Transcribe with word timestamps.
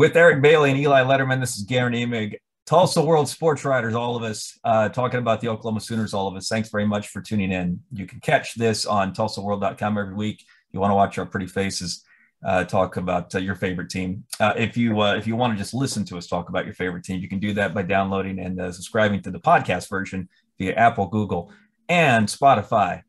With 0.00 0.16
Eric 0.16 0.40
Bailey 0.40 0.70
and 0.70 0.80
Eli 0.80 1.02
Lederman, 1.02 1.40
this 1.40 1.58
is 1.58 1.64
Guerin 1.64 1.92
Emig, 1.92 2.36
Tulsa 2.64 3.04
World 3.04 3.28
Sports 3.28 3.66
Writers, 3.66 3.94
all 3.94 4.16
of 4.16 4.22
us 4.22 4.58
uh, 4.64 4.88
talking 4.88 5.18
about 5.18 5.42
the 5.42 5.48
Oklahoma 5.48 5.82
Sooners, 5.82 6.14
all 6.14 6.26
of 6.26 6.34
us. 6.36 6.48
Thanks 6.48 6.70
very 6.70 6.86
much 6.86 7.08
for 7.08 7.20
tuning 7.20 7.52
in. 7.52 7.78
You 7.92 8.06
can 8.06 8.18
catch 8.20 8.54
this 8.54 8.86
on 8.86 9.12
tulsaworld.com 9.12 9.98
every 9.98 10.14
week. 10.14 10.42
You 10.72 10.80
want 10.80 10.90
to 10.90 10.94
watch 10.94 11.18
our 11.18 11.26
pretty 11.26 11.48
faces 11.48 12.02
uh, 12.42 12.64
talk 12.64 12.96
about 12.96 13.34
uh, 13.34 13.40
your 13.40 13.54
favorite 13.54 13.90
team. 13.90 14.24
Uh, 14.40 14.54
if 14.56 14.74
you 14.74 14.98
uh, 15.02 15.16
if 15.16 15.26
you 15.26 15.36
want 15.36 15.52
to 15.52 15.58
just 15.58 15.74
listen 15.74 16.06
to 16.06 16.16
us 16.16 16.26
talk 16.26 16.48
about 16.48 16.64
your 16.64 16.72
favorite 16.72 17.04
team, 17.04 17.20
you 17.20 17.28
can 17.28 17.38
do 17.38 17.52
that 17.52 17.74
by 17.74 17.82
downloading 17.82 18.38
and 18.38 18.58
uh, 18.58 18.72
subscribing 18.72 19.20
to 19.20 19.30
the 19.30 19.38
podcast 19.38 19.90
version 19.90 20.30
via 20.58 20.72
Apple, 20.76 21.08
Google, 21.08 21.52
and 21.90 22.26
Spotify. 22.26 23.02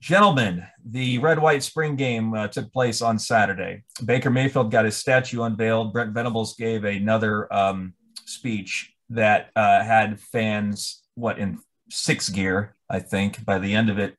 Gentlemen, 0.00 0.64
the 0.84 1.18
red 1.18 1.38
white 1.38 1.62
spring 1.62 1.96
game 1.96 2.34
uh, 2.34 2.48
took 2.48 2.72
place 2.72 3.00
on 3.00 3.18
Saturday. 3.18 3.82
Baker 4.04 4.30
Mayfield 4.30 4.70
got 4.70 4.84
his 4.84 4.96
statue 4.96 5.42
unveiled. 5.42 5.92
Brent 5.92 6.12
Venables 6.12 6.54
gave 6.54 6.84
another 6.84 7.52
um, 7.52 7.94
speech 8.26 8.92
that 9.10 9.50
uh, 9.56 9.82
had 9.82 10.20
fans, 10.20 11.02
what, 11.14 11.38
in 11.38 11.58
six 11.90 12.28
gear, 12.28 12.76
I 12.90 13.00
think, 13.00 13.44
by 13.44 13.58
the 13.58 13.74
end 13.74 13.88
of 13.88 13.98
it. 13.98 14.16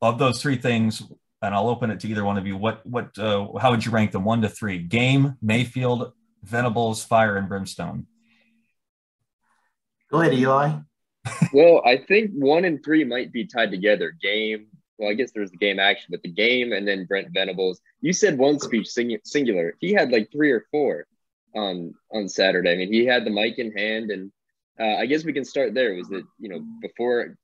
Of 0.00 0.18
those 0.18 0.40
three 0.40 0.56
things, 0.56 1.02
and 1.42 1.54
I'll 1.54 1.68
open 1.68 1.90
it 1.90 2.00
to 2.00 2.08
either 2.08 2.24
one 2.24 2.38
of 2.38 2.46
you. 2.46 2.56
What, 2.56 2.86
what, 2.86 3.18
uh, 3.18 3.48
how 3.60 3.70
would 3.70 3.84
you 3.84 3.90
rank 3.90 4.12
them 4.12 4.24
one 4.24 4.40
to 4.42 4.48
three? 4.48 4.78
Game, 4.78 5.36
Mayfield, 5.42 6.12
Venables, 6.42 7.04
Fire, 7.04 7.36
and 7.36 7.48
Brimstone. 7.48 8.06
Go 10.10 10.20
ahead, 10.20 10.34
Eli. 10.34 10.72
well, 11.52 11.82
I 11.84 11.98
think 11.98 12.30
one 12.32 12.64
and 12.64 12.82
three 12.82 13.04
might 13.04 13.32
be 13.32 13.44
tied 13.44 13.70
together. 13.70 14.16
Game, 14.22 14.66
well, 15.00 15.10
I 15.10 15.14
guess 15.14 15.32
there's 15.32 15.50
the 15.50 15.56
game 15.56 15.80
action, 15.80 16.08
but 16.10 16.22
the 16.22 16.30
game 16.30 16.72
and 16.72 16.86
then 16.86 17.06
Brent 17.06 17.28
Venables. 17.32 17.80
You 18.02 18.12
said 18.12 18.36
one 18.36 18.58
speech 18.58 18.88
singular. 19.24 19.74
He 19.80 19.94
had 19.94 20.10
like 20.10 20.30
three 20.30 20.52
or 20.52 20.66
four 20.70 21.06
on 21.56 21.94
on 22.12 22.28
Saturday. 22.28 22.72
I 22.72 22.76
mean, 22.76 22.92
he 22.92 23.06
had 23.06 23.24
the 23.24 23.30
mic 23.30 23.58
in 23.58 23.72
hand, 23.72 24.10
and 24.10 24.30
uh, 24.78 24.96
I 24.96 25.06
guess 25.06 25.24
we 25.24 25.32
can 25.32 25.44
start 25.44 25.72
there. 25.72 25.94
Was 25.94 26.08
that 26.08 26.24
you 26.38 26.50
know 26.50 26.62
before 26.82 27.38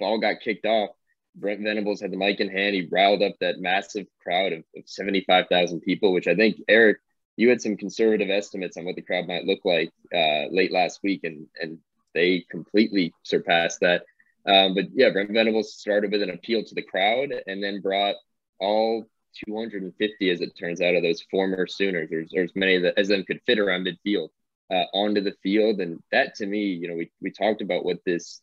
ball 0.00 0.18
got 0.18 0.40
kicked 0.40 0.66
off, 0.66 0.90
Brent 1.36 1.62
Venables 1.62 2.00
had 2.00 2.10
the 2.10 2.16
mic 2.16 2.40
in 2.40 2.50
hand. 2.50 2.74
He 2.74 2.88
riled 2.90 3.22
up 3.22 3.36
that 3.40 3.60
massive 3.60 4.06
crowd 4.20 4.52
of, 4.52 4.64
of 4.76 4.82
seventy 4.86 5.22
five 5.28 5.46
thousand 5.48 5.82
people, 5.82 6.12
which 6.12 6.26
I 6.26 6.34
think 6.34 6.56
Eric, 6.68 6.98
you 7.36 7.48
had 7.48 7.62
some 7.62 7.76
conservative 7.76 8.30
estimates 8.30 8.76
on 8.76 8.84
what 8.84 8.96
the 8.96 9.02
crowd 9.02 9.28
might 9.28 9.44
look 9.44 9.64
like 9.64 9.92
uh, 10.12 10.46
late 10.50 10.72
last 10.72 11.00
week, 11.04 11.20
and 11.22 11.46
and 11.60 11.78
they 12.14 12.44
completely 12.50 13.14
surpassed 13.22 13.78
that. 13.80 14.02
Um, 14.46 14.74
but 14.74 14.86
yeah, 14.94 15.10
Brent 15.10 15.32
Venables 15.32 15.74
started 15.74 16.12
with 16.12 16.22
an 16.22 16.30
appeal 16.30 16.62
to 16.64 16.74
the 16.74 16.82
crowd 16.82 17.34
and 17.46 17.62
then 17.62 17.80
brought 17.80 18.14
all 18.60 19.04
250, 19.44 20.30
as 20.30 20.40
it 20.40 20.56
turns 20.58 20.80
out, 20.80 20.94
of 20.94 21.02
those 21.02 21.22
former 21.30 21.66
Sooners, 21.66 22.10
or, 22.12 22.24
or 22.38 22.44
as 22.44 22.52
many 22.54 22.76
of 22.76 22.82
that, 22.82 22.98
as 22.98 23.08
them 23.08 23.24
could 23.24 23.40
fit 23.44 23.58
around 23.58 23.86
midfield, 23.86 24.28
uh, 24.70 24.84
onto 24.94 25.20
the 25.20 25.34
field. 25.42 25.80
And 25.80 26.00
that 26.12 26.36
to 26.36 26.46
me, 26.46 26.66
you 26.66 26.88
know, 26.88 26.94
we, 26.94 27.10
we 27.20 27.30
talked 27.30 27.60
about 27.60 27.84
what 27.84 27.98
this 28.06 28.40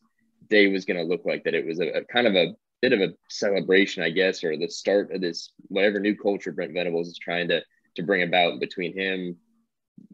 day 0.50 0.68
was 0.68 0.86
going 0.86 0.98
to 0.98 1.04
look 1.04 1.26
like, 1.26 1.46
that 1.46 1.56
it 1.56 1.66
was 1.66 1.80
a, 1.80 1.88
a, 1.90 2.06
kind 2.06 2.28
of 2.28 2.36
a 2.36 2.54
bit 2.82 2.94
of 2.94 3.00
a 3.00 3.14
celebration, 3.30 4.04
I 4.04 4.10
guess, 4.10 4.44
or 4.44 4.58
the 4.58 4.70
start 4.70 5.12
of 5.14 5.22
this, 5.22 5.52
whatever 5.70 6.00
new 6.00 6.18
culture 6.18 6.52
Brent 6.52 6.74
Venables 6.74 7.08
is 7.08 7.18
trying 7.18 7.48
to, 7.48 7.62
to 7.96 8.04
bring 8.04 8.24
about 8.24 8.60
between 8.60 8.98
him 8.98 9.38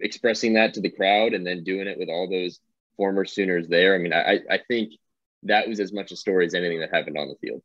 expressing 0.02 0.54
that 0.54 0.76
to 0.76 0.82
the 0.82 0.90
crowd 0.90 1.34
and 1.34 1.46
then 1.46 1.64
doing 1.64 1.88
it 1.88 1.98
with 1.98 2.10
all 2.10 2.30
those 2.30 2.60
former 2.96 3.26
Sooners 3.26 3.68
there. 3.68 3.96
I 3.96 3.98
mean, 3.98 4.14
I, 4.14 4.40
I 4.52 4.60
think– 4.68 4.94
that 5.44 5.68
was 5.68 5.80
as 5.80 5.94
much 5.94 6.12
a 6.12 6.16
story 6.16 6.46
as 6.46 6.54
anything 6.54 6.80
that 6.80 6.94
happened 6.94 7.18
on 7.18 7.28
the 7.28 7.36
field. 7.36 7.62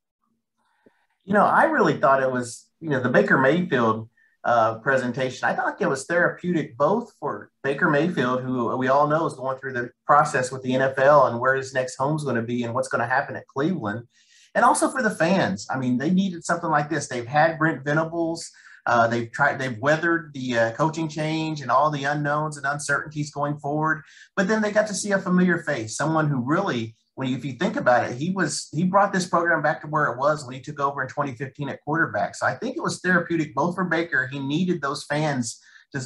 You 1.24 1.34
know, 1.34 1.44
I 1.44 1.64
really 1.64 1.96
thought 1.96 2.22
it 2.22 2.30
was, 2.30 2.66
you 2.80 2.90
know, 2.90 3.00
the 3.00 3.08
Baker 3.08 3.38
Mayfield 3.38 4.08
uh, 4.44 4.78
presentation. 4.78 5.48
I 5.48 5.54
thought 5.54 5.80
it 5.80 5.88
was 5.88 6.04
therapeutic 6.04 6.76
both 6.76 7.12
for 7.18 7.50
Baker 7.62 7.88
Mayfield, 7.88 8.42
who 8.42 8.76
we 8.76 8.88
all 8.88 9.08
know 9.08 9.26
is 9.26 9.32
going 9.32 9.58
through 9.58 9.72
the 9.72 9.90
process 10.06 10.52
with 10.52 10.62
the 10.62 10.72
NFL 10.72 11.30
and 11.30 11.40
where 11.40 11.54
his 11.54 11.72
next 11.72 11.96
home 11.96 12.16
is 12.16 12.24
going 12.24 12.36
to 12.36 12.42
be 12.42 12.62
and 12.62 12.74
what's 12.74 12.88
going 12.88 13.00
to 13.00 13.06
happen 13.06 13.36
at 13.36 13.46
Cleveland, 13.46 14.06
and 14.54 14.64
also 14.64 14.90
for 14.90 15.02
the 15.02 15.10
fans. 15.10 15.66
I 15.70 15.78
mean, 15.78 15.96
they 15.96 16.10
needed 16.10 16.44
something 16.44 16.70
like 16.70 16.90
this. 16.90 17.08
They've 17.08 17.26
had 17.26 17.58
Brent 17.58 17.84
Venables. 17.84 18.50
Uh, 18.86 19.08
they've 19.08 19.32
tried, 19.32 19.58
they've 19.58 19.78
weathered 19.78 20.30
the 20.34 20.58
uh, 20.58 20.70
coaching 20.72 21.08
change 21.08 21.62
and 21.62 21.70
all 21.70 21.90
the 21.90 22.04
unknowns 22.04 22.58
and 22.58 22.66
uncertainties 22.66 23.30
going 23.30 23.56
forward. 23.56 24.02
But 24.36 24.46
then 24.46 24.60
they 24.60 24.72
got 24.72 24.88
to 24.88 24.94
see 24.94 25.12
a 25.12 25.18
familiar 25.18 25.62
face, 25.62 25.96
someone 25.96 26.28
who 26.28 26.44
really 26.44 26.94
when 27.16 27.28
you, 27.28 27.36
if 27.36 27.44
you 27.44 27.52
think 27.52 27.76
about 27.76 28.10
it, 28.10 28.16
he 28.16 28.30
was 28.30 28.68
he 28.72 28.84
brought 28.84 29.12
this 29.12 29.26
program 29.26 29.62
back 29.62 29.80
to 29.80 29.86
where 29.86 30.06
it 30.06 30.18
was 30.18 30.44
when 30.44 30.54
he 30.54 30.60
took 30.60 30.80
over 30.80 31.02
in 31.02 31.08
2015 31.08 31.68
at 31.68 31.82
quarterback. 31.84 32.34
So 32.34 32.46
I 32.46 32.54
think 32.54 32.76
it 32.76 32.82
was 32.82 33.00
therapeutic 33.00 33.54
both 33.54 33.74
for 33.74 33.84
Baker. 33.84 34.26
He 34.26 34.40
needed 34.40 34.82
those 34.82 35.04
fans, 35.04 35.60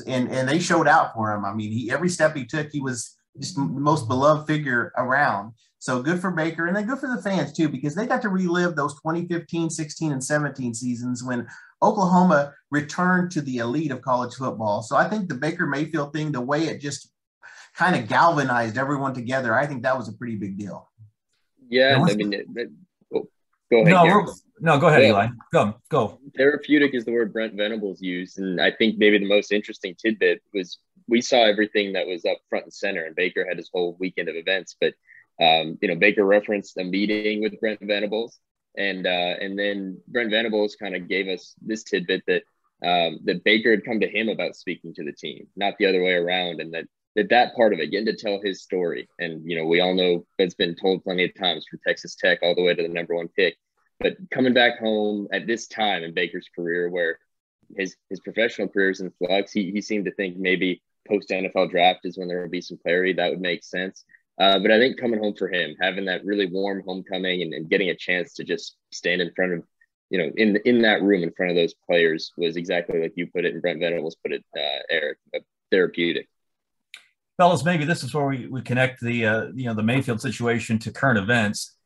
and 0.06 0.30
and 0.30 0.48
they 0.48 0.58
showed 0.58 0.86
out 0.86 1.14
for 1.14 1.32
him. 1.32 1.44
I 1.44 1.54
mean, 1.54 1.72
he 1.72 1.91
every 1.91 2.08
step 2.08 2.36
he 2.36 2.44
took, 2.44 2.69
he 2.70 2.80
was 2.80 3.16
just 3.41 3.56
the 3.56 3.62
most 3.62 4.08
beloved 4.08 4.46
figure 4.46 4.92
around. 4.96 5.52
So 5.80 6.02
good 6.02 6.20
for 6.20 6.32
Baker 6.32 6.66
and 6.66 6.76
then 6.76 6.86
good 6.86 6.98
for 6.98 7.08
the 7.08 7.22
fans 7.22 7.52
too, 7.52 7.69
because 7.69 7.94
they 7.94 8.06
got 8.06 8.20
to 8.22 8.28
relive 8.28 8.75
those 8.75 8.94
2015, 8.94 9.70
16, 9.70 10.12
and 10.12 10.25
17 10.25 10.75
seasons 10.75 11.22
when 11.22 11.46
Oklahoma 11.82 12.52
returned 12.72 13.30
to 13.32 13.40
the 13.40 13.58
elite 13.58 13.92
of 13.92 14.02
college 14.02 14.34
football. 14.34 14.82
So 14.82 14.96
I 14.96 15.08
think 15.08 15.28
the 15.28 15.36
Baker 15.36 15.66
Mayfield 15.66 16.12
thing, 16.12 16.32
the 16.32 16.40
way 16.40 16.64
it 16.64 16.80
just 16.80 17.12
kind 17.76 17.94
of 17.94 18.08
galvanized 18.08 18.76
everyone 18.76 19.14
together, 19.14 19.54
I 19.54 19.66
think 19.66 19.84
that 19.84 19.96
was 19.96 20.08
a 20.08 20.12
pretty 20.12 20.34
big 20.34 20.58
deal. 20.58 20.88
Yeah, 21.69 22.03
I 22.03 22.15
mean, 22.15 22.33
it, 22.33 22.47
it, 22.55 22.71
oh, 23.15 23.29
go 23.71 23.83
ahead. 23.83 23.93
No, 23.93 24.34
no, 24.61 24.79
go 24.79 24.89
ahead, 24.89 25.03
yeah. 25.03 25.09
Eli. 25.09 25.29
Go, 25.53 25.75
go. 25.89 26.19
Therapeutic 26.37 26.95
is 26.95 27.05
the 27.05 27.12
word 27.12 27.33
Brent 27.33 27.55
Venables 27.55 28.01
used, 28.01 28.39
and 28.39 28.61
I 28.61 28.71
think 28.71 28.99
maybe 28.99 29.19
the 29.19 29.29
most 29.29 29.53
interesting 29.53 29.95
tidbit 29.95 30.43
was 30.53 30.79
we 31.09 31.21
saw 31.21 31.45
everything 31.45 31.95
that 31.95 32.06
was 32.06 32.25
up 32.25 32.39
front 32.49 32.65
and 32.65 32.75
center, 32.75 33.05
and 33.05 33.17
Baker 33.17 33.47
had 33.47 33.56
his 33.56 33.71
whole 33.73 33.97
weekend 33.99 34.29
of 34.29 34.37
events. 34.37 34.77
But 34.81 34.95
um, 35.41 35.79
you 35.81 35.89
know, 35.89 35.97
Baker 35.97 36.25
referenced 36.25 36.77
a 36.79 36.84
meeting 36.84 37.43
with 37.43 37.59
Brent 37.61 37.81
Venables, 37.83 38.39
and 38.77 39.06
uh, 39.06 39.35
and 39.41 39.59
then 39.59 40.00
Brent 40.09 40.31
Venables 40.31 40.77
kind 40.77 40.95
of 40.95 41.09
gave 41.09 41.29
us 41.29 41.55
this 41.61 41.85
tidbit 41.85 42.25
that 42.27 42.43
um, 42.85 43.21
that 43.25 43.45
Baker 43.45 43.71
had 43.71 43.85
come 43.85 44.00
to 44.00 44.09
him 44.09 44.29
about 44.29 44.56
speaking 44.56 44.95
to 44.95 45.05
the 45.05 45.12
team, 45.12 45.49
not 45.56 45.75
the 45.79 45.87
other 45.87 46.03
way 46.03 46.15
around, 46.15 46.61
and 46.61 46.75
that 46.75 46.87
that 47.19 47.31
that 47.31 47.56
part 47.56 47.73
of 47.73 47.81
it, 47.81 47.91
getting 47.91 48.06
to 48.06 48.15
tell 48.15 48.41
his 48.41 48.62
story, 48.62 49.09
and 49.19 49.43
you 49.45 49.59
know, 49.59 49.67
we 49.67 49.81
all 49.81 49.93
know 49.93 50.25
it's 50.39 50.55
been 50.55 50.77
told 50.77 51.03
plenty 51.03 51.25
of 51.25 51.34
times 51.34 51.67
from 51.69 51.81
Texas 51.84 52.15
Tech 52.15 52.39
all 52.43 52.55
the 52.55 52.62
way 52.62 52.75
to 52.75 52.83
the 52.83 52.89
number 52.89 53.17
one 53.17 53.27
pick. 53.27 53.56
But 53.99 54.17
coming 54.31 54.55
back 54.55 54.79
home 54.79 55.27
at 55.33 55.45
this 55.45 55.67
time 55.67 56.05
in 56.05 56.15
Baker's 56.15 56.49
career, 56.55 56.89
where 56.89 57.19
his 57.77 57.97
his 58.09 58.21
professional 58.21 58.69
career 58.69 58.91
is 58.91 59.01
in 59.01 59.11
flux, 59.19 59.51
he 59.51 59.73
he 59.73 59.81
seemed 59.81 60.05
to 60.05 60.15
think 60.15 60.37
maybe 60.37 60.81
post 61.09 61.31
NFL 61.31 61.73
draft 61.73 62.01
is 62.05 62.17
when 62.17 62.29
there 62.29 62.41
would 62.41 62.53
be 62.53 62.61
some 62.61 62.79
clarity 62.79 63.15
that 63.15 63.31
would 63.31 63.41
make 63.41 63.65
sense. 63.65 64.05
Uh, 64.41 64.61
but 64.61 64.71
I 64.71 64.79
think 64.79 65.00
coming 65.00 65.19
home 65.19 65.35
for 65.35 65.49
him, 65.49 65.75
having 65.81 66.05
that 66.05 66.25
really 66.25 66.47
warm 66.47 66.85
homecoming 66.87 67.43
and, 67.43 67.53
and 67.53 67.69
getting 67.69 67.91
a 67.91 67.97
chance 67.97 68.35
to 68.35 68.45
just 68.45 68.77
stand 68.93 69.21
in 69.21 69.33
front 69.35 69.55
of, 69.55 69.65
you 70.11 70.19
know, 70.19 70.31
in 70.37 70.56
in 70.65 70.83
that 70.83 71.03
room 71.03 71.25
in 71.25 71.33
front 71.33 71.50
of 71.50 71.56
those 71.56 71.75
players 71.75 72.31
was 72.37 72.56
exactly 72.56 73.00
like 73.03 73.15
you 73.17 73.27
put 73.27 73.45
it 73.45 73.55
and 73.55 73.61
Brent 73.61 73.81
Venables 73.81 74.15
put 74.23 74.31
it, 74.31 74.45
uh, 74.56 74.83
Eric, 74.89 75.19
uh, 75.35 75.41
therapeutic 75.73 76.29
fellas, 77.38 77.65
maybe 77.65 77.87
this 77.87 78.04
is 78.04 78.12
where 78.12 78.26
we, 78.26 78.47
we 78.49 78.60
connect 78.60 79.00
the 79.00 79.25
uh, 79.25 79.47
you 79.54 79.65
know 79.65 79.75
the 79.75 79.82
Mayfield 79.82 80.21
situation 80.21 80.78
to 80.81 80.93
current 80.93 81.19
events, 81.19 81.76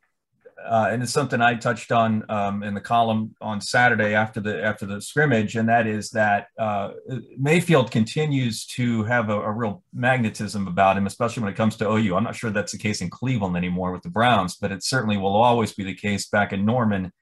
uh, 0.67 0.89
and 0.91 1.03
it's 1.03 1.13
something 1.13 1.41
I 1.41 1.55
touched 1.55 1.93
on 1.93 2.25
um, 2.29 2.63
in 2.65 2.75
the 2.75 2.81
column 2.81 3.37
on 3.41 3.61
Saturday 3.61 4.15
after 4.15 4.41
the 4.41 4.61
after 4.65 4.87
the 4.87 5.01
scrimmage, 5.01 5.55
and 5.55 5.69
that 5.69 5.87
is 5.87 6.11
that 6.11 6.49
uh, 6.59 6.93
Mayfield 7.39 7.93
continues 7.93 8.67
to 8.67 9.05
have 9.05 9.29
a, 9.29 9.41
a, 9.41 9.53
real 9.53 9.85
magnetism 9.95 10.67
about 10.67 10.97
him, 10.97 11.07
especially 11.07 11.43
when 11.43 11.53
it 11.53 11.57
comes 11.57 11.77
to 11.77 11.89
OU. 11.89 12.17
I'm 12.17 12.25
not 12.25 12.35
sure 12.35 12.51
that's 12.51 12.73
the 12.73 12.79
case 12.79 13.03
in 13.03 13.11
Cleveland 13.11 13.57
anymore 13.57 13.93
with 13.93 14.03
the 14.03 14.11
Browns, 14.11 14.57
but 14.57 14.73
it 14.73 14.83
certainly 14.83 15.19
will 15.19 15.37
always 15.37 15.73
be 15.73 15.85
the 15.85 15.95
case 15.95 16.27
back 16.29 16.53
in 16.53 16.65
Norman. 16.65 17.13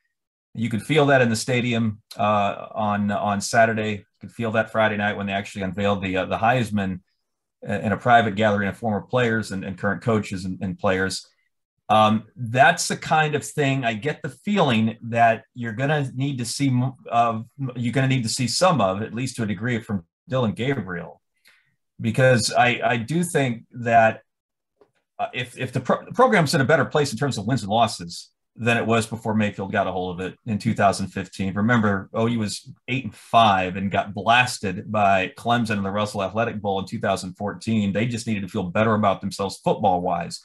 You 0.55 0.69
could 0.69 0.83
feel 0.83 1.07
that 1.07 1.21
in 1.21 1.29
the 1.29 1.37
stadium 1.37 2.01
uh, 2.17 2.69
on 2.75 3.11
on 3.11 3.41
Saturday. 3.41 3.91
You 3.91 4.29
could 4.29 4.33
feel 4.33 4.53
that 4.53 4.71
Friday 4.71 4.97
night 4.97 5.17
when 5.17 5.27
they 5.27 5.33
actually 5.33 5.63
unveiled 5.63 6.03
the 6.03 6.17
uh, 6.19 6.27
the 6.27 6.39
Heisman 6.39 7.01
in 7.63 7.93
a 7.93 7.97
private 7.97 8.37
gathering 8.37 8.69
of 8.69 8.77
former 8.77 9.03
players 9.03 9.53
and, 9.53 9.65
and 9.65 9.77
current 9.79 10.03
coaches 10.03 10.45
and, 10.45 10.59
and 10.63 10.79
players. 10.79 11.27
Um, 11.89 12.25
that's 12.37 12.87
the 12.87 12.97
kind 12.97 13.35
of 13.35 13.45
thing 13.45 13.85
I 13.85 13.95
get 13.95 14.23
the 14.23 14.29
feeling 14.29 14.97
that 15.09 15.45
you're 15.55 15.73
going 15.73 15.91
to 15.91 16.11
need 16.17 16.39
to 16.39 16.45
see. 16.45 16.71
Uh, 17.11 17.41
you're 17.75 17.93
going 17.93 18.09
to 18.09 18.15
need 18.15 18.23
to 18.23 18.29
see 18.29 18.47
some 18.47 18.81
of, 18.81 19.03
at 19.03 19.13
least 19.13 19.37
to 19.37 19.43
a 19.43 19.47
degree, 19.47 19.81
from 19.81 20.05
Dillon 20.29 20.53
Gabriel, 20.53 21.21
because 22.01 22.53
I, 22.57 22.81
I 22.85 22.97
do 22.97 23.25
think 23.25 23.65
that 23.73 24.23
uh, 25.19 25.27
if 25.35 25.59
if 25.59 25.73
the, 25.73 25.81
pro- 25.81 26.05
the 26.05 26.13
program's 26.13 26.55
in 26.55 26.61
a 26.61 26.65
better 26.65 26.85
place 26.85 27.11
in 27.13 27.19
terms 27.19 27.37
of 27.39 27.47
wins 27.47 27.63
and 27.63 27.71
losses, 27.71 28.31
than 28.57 28.77
it 28.77 28.87
was 28.87 29.07
before 29.07 29.35
Mayfield 29.35 29.73
got 29.73 29.87
a 29.87 29.93
hold 29.93 30.21
of 30.21 30.27
it 30.27 30.39
in 30.47 30.59
2015. 30.59 31.55
Remember, 31.55 32.11
OU 32.17 32.39
was 32.39 32.73
eight 32.89 33.05
and 33.05 33.15
five 33.15 33.77
and 33.77 33.91
got 33.91 34.13
blasted 34.13 34.91
by 34.91 35.33
Clemson 35.37 35.79
in 35.79 35.83
the 35.83 35.91
Russell 35.91 36.23
Athletic 36.23 36.61
Bowl 36.61 36.79
in 36.81 36.87
2014. 36.87 37.93
They 37.93 38.07
just 38.07 38.27
needed 38.27 38.43
to 38.43 38.49
feel 38.49 38.65
better 38.65 38.95
about 38.95 39.21
themselves 39.21 39.61
football 39.65 40.01
wise. 40.01 40.41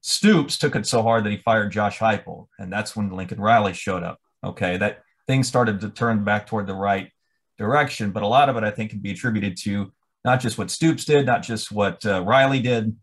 Stoops 0.00 0.58
took 0.58 0.74
it 0.74 0.86
so 0.86 1.02
hard 1.02 1.24
that 1.24 1.30
he 1.30 1.36
fired 1.36 1.70
Josh 1.70 1.98
Heupel, 1.98 2.48
and 2.58 2.72
that's 2.72 2.96
when 2.96 3.10
Lincoln 3.10 3.40
Riley 3.40 3.74
showed 3.74 4.02
up. 4.02 4.18
Okay, 4.42 4.78
that 4.78 5.02
things 5.26 5.46
started 5.46 5.80
to 5.82 5.90
turn 5.90 6.24
back 6.24 6.46
toward 6.46 6.66
the 6.66 6.74
right 6.74 7.10
direction, 7.58 8.10
but 8.10 8.22
a 8.22 8.26
lot 8.26 8.48
of 8.48 8.56
it 8.56 8.64
I 8.64 8.70
think 8.70 8.90
can 8.90 9.00
be 9.00 9.10
attributed 9.10 9.58
to 9.58 9.92
not 10.24 10.40
just 10.40 10.56
what 10.58 10.70
Stoops 10.70 11.04
did, 11.04 11.26
not 11.26 11.42
just 11.42 11.70
what 11.70 12.04
uh, 12.06 12.22
Riley 12.24 12.60
did 12.60 12.96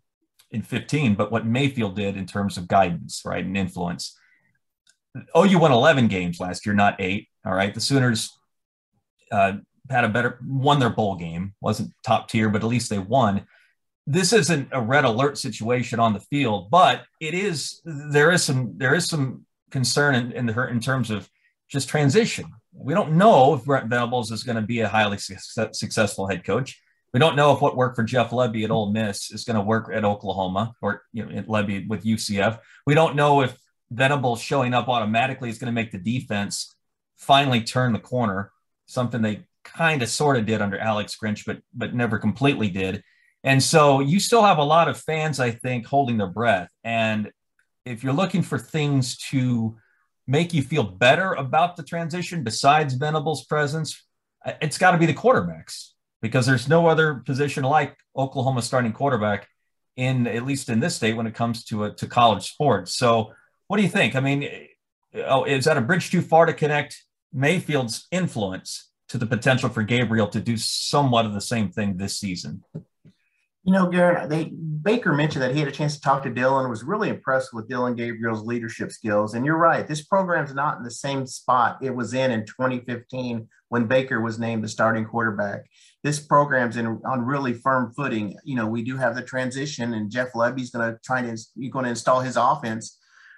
in 0.51 0.61
15, 0.61 1.15
but 1.15 1.31
what 1.31 1.45
Mayfield 1.45 1.95
did 1.95 2.17
in 2.17 2.25
terms 2.25 2.57
of 2.57 2.67
guidance, 2.67 3.21
right, 3.25 3.45
and 3.45 3.55
influence. 3.55 4.17
OU 5.35 5.59
won 5.59 5.71
11 5.71 6.07
games 6.07 6.39
last 6.39 6.65
year, 6.65 6.75
not 6.75 6.95
eight. 6.99 7.27
All 7.45 7.53
right. 7.53 7.73
The 7.73 7.81
Sooners 7.81 8.31
uh, 9.31 9.53
had 9.89 10.03
a 10.03 10.09
better, 10.09 10.39
won 10.45 10.79
their 10.79 10.89
bowl 10.89 11.15
game, 11.15 11.53
wasn't 11.61 11.93
top 12.05 12.29
tier, 12.29 12.49
but 12.49 12.63
at 12.63 12.67
least 12.67 12.89
they 12.89 12.99
won. 12.99 13.45
This 14.05 14.33
isn't 14.33 14.69
a 14.71 14.81
red 14.81 15.05
alert 15.05 15.37
situation 15.37 15.99
on 15.99 16.13
the 16.13 16.19
field, 16.19 16.69
but 16.71 17.03
it 17.19 17.33
is, 17.33 17.81
there 17.83 18.31
is 18.31 18.43
some, 18.43 18.73
there 18.77 18.95
is 18.95 19.07
some 19.07 19.45
concern 19.71 20.15
in, 20.15 20.31
in, 20.31 20.45
the, 20.45 20.67
in 20.67 20.79
terms 20.79 21.09
of 21.09 21.29
just 21.69 21.89
transition. 21.89 22.45
We 22.73 22.93
don't 22.93 23.13
know 23.13 23.53
if 23.53 23.65
Brent 23.65 23.89
Venables 23.89 24.31
is 24.31 24.43
going 24.43 24.55
to 24.55 24.61
be 24.61 24.81
a 24.81 24.87
highly 24.87 25.17
su- 25.17 25.69
successful 25.71 26.27
head 26.27 26.45
coach. 26.45 26.79
We 27.13 27.19
don't 27.19 27.35
know 27.35 27.53
if 27.53 27.61
what 27.61 27.75
worked 27.75 27.95
for 27.95 28.03
Jeff 28.03 28.31
Lebby 28.31 28.63
at 28.63 28.71
Ole 28.71 28.91
Miss 28.91 29.31
is 29.31 29.43
going 29.43 29.55
to 29.55 29.61
work 29.61 29.89
at 29.93 30.05
Oklahoma 30.05 30.73
or 30.81 31.03
you 31.13 31.25
know, 31.25 31.35
at 31.35 31.47
Lebby 31.47 31.87
with 31.87 32.03
UCF. 32.03 32.59
We 32.85 32.93
don't 32.93 33.15
know 33.15 33.41
if 33.41 33.57
Venables 33.91 34.41
showing 34.41 34.73
up 34.73 34.87
automatically 34.87 35.49
is 35.49 35.57
going 35.57 35.73
to 35.73 35.81
make 35.81 35.91
the 35.91 35.97
defense 35.97 36.75
finally 37.17 37.61
turn 37.61 37.93
the 37.93 37.99
corner, 37.99 38.51
something 38.85 39.21
they 39.21 39.45
kind 39.63 40.01
of 40.01 40.09
sort 40.09 40.37
of 40.37 40.45
did 40.45 40.61
under 40.61 40.77
Alex 40.77 41.17
Grinch, 41.21 41.45
but 41.45 41.59
but 41.73 41.93
never 41.93 42.17
completely 42.19 42.69
did. 42.69 43.03
And 43.43 43.61
so 43.61 43.99
you 43.99 44.19
still 44.19 44.43
have 44.43 44.57
a 44.57 44.63
lot 44.63 44.89
of 44.89 44.99
fans, 44.99 45.39
I 45.39 45.51
think, 45.51 45.85
holding 45.85 46.17
their 46.17 46.27
breath. 46.27 46.69
And 46.83 47.31
if 47.85 48.03
you're 48.03 48.13
looking 48.13 48.41
for 48.41 48.57
things 48.57 49.17
to 49.29 49.77
make 50.27 50.53
you 50.53 50.61
feel 50.61 50.83
better 50.83 51.33
about 51.33 51.77
the 51.77 51.83
transition 51.83 52.43
besides 52.43 52.95
Venables' 52.95 53.45
presence, 53.45 54.03
it's 54.61 54.77
got 54.77 54.91
to 54.91 54.97
be 54.97 55.05
the 55.05 55.13
quarterbacks 55.13 55.91
because 56.21 56.45
there's 56.45 56.67
no 56.67 56.87
other 56.87 57.15
position 57.25 57.63
like 57.63 57.95
Oklahoma 58.15 58.61
starting 58.61 58.91
quarterback 58.91 59.47
in 59.95 60.27
at 60.27 60.45
least 60.45 60.69
in 60.69 60.79
this 60.79 60.95
state 60.95 61.15
when 61.15 61.27
it 61.27 61.33
comes 61.33 61.63
to 61.65 61.85
a, 61.85 61.93
to 61.95 62.07
college 62.07 62.51
sports. 62.51 62.95
So 62.95 63.33
what 63.67 63.77
do 63.77 63.83
you 63.83 63.89
think? 63.89 64.15
I 64.15 64.19
mean, 64.19 64.49
oh, 65.25 65.43
is 65.43 65.65
that 65.65 65.77
a 65.77 65.81
bridge 65.81 66.11
too 66.11 66.21
far 66.21 66.45
to 66.45 66.53
connect 66.53 67.03
Mayfield's 67.33 68.07
influence 68.11 68.91
to 69.09 69.17
the 69.17 69.25
potential 69.25 69.69
for 69.69 69.83
Gabriel 69.83 70.27
to 70.27 70.39
do 70.39 70.57
somewhat 70.57 71.25
of 71.25 71.33
the 71.33 71.41
same 71.41 71.69
thing 71.69 71.97
this 71.97 72.17
season? 72.17 72.63
You 73.63 73.73
know, 73.73 73.87
Guerin, 73.87 74.29
they 74.29 74.45
Baker 74.45 75.11
mentioned 75.11 75.43
that 75.43 75.53
he 75.53 75.59
had 75.59 75.67
a 75.67 75.73
chance 75.73 75.95
to 75.95 76.01
talk 76.01 76.23
to 76.23 76.29
Dillon, 76.29 76.69
was 76.69 76.83
really 76.83 77.09
impressed 77.09 77.53
with 77.53 77.67
Dillon 77.67 77.95
Gabriel's 77.95 78.45
leadership 78.45 78.93
skills. 78.93 79.33
And 79.33 79.45
you're 79.45 79.57
right, 79.57 79.85
this 79.85 80.05
program's 80.05 80.53
not 80.53 80.77
in 80.77 80.83
the 80.83 80.91
same 80.91 81.27
spot 81.27 81.77
it 81.81 81.93
was 81.93 82.13
in 82.13 82.31
in 82.31 82.45
2015 82.45 83.49
when 83.67 83.85
Baker 83.85 84.21
was 84.21 84.39
named 84.39 84.63
the 84.63 84.69
starting 84.69 85.03
quarterback. 85.03 85.65
This 86.01 86.17
program's 86.17 86.77
in 86.77 87.01
on 87.05 87.25
really 87.25 87.53
firm 87.53 87.91
footing. 87.93 88.37
You 88.45 88.55
know, 88.55 88.67
we 88.67 88.83
do 88.83 88.95
have 88.95 89.15
the 89.15 89.21
transition, 89.21 89.93
and 89.93 90.09
Jeff 90.09 90.31
Lebby's 90.33 90.71
going 90.71 90.89
to 90.89 90.97
try 91.03 91.21
to 91.21 91.37
you're 91.55 91.71
going 91.71 91.83
to 91.83 91.89
install 91.89 92.21
his 92.21 92.37
offense 92.37 92.97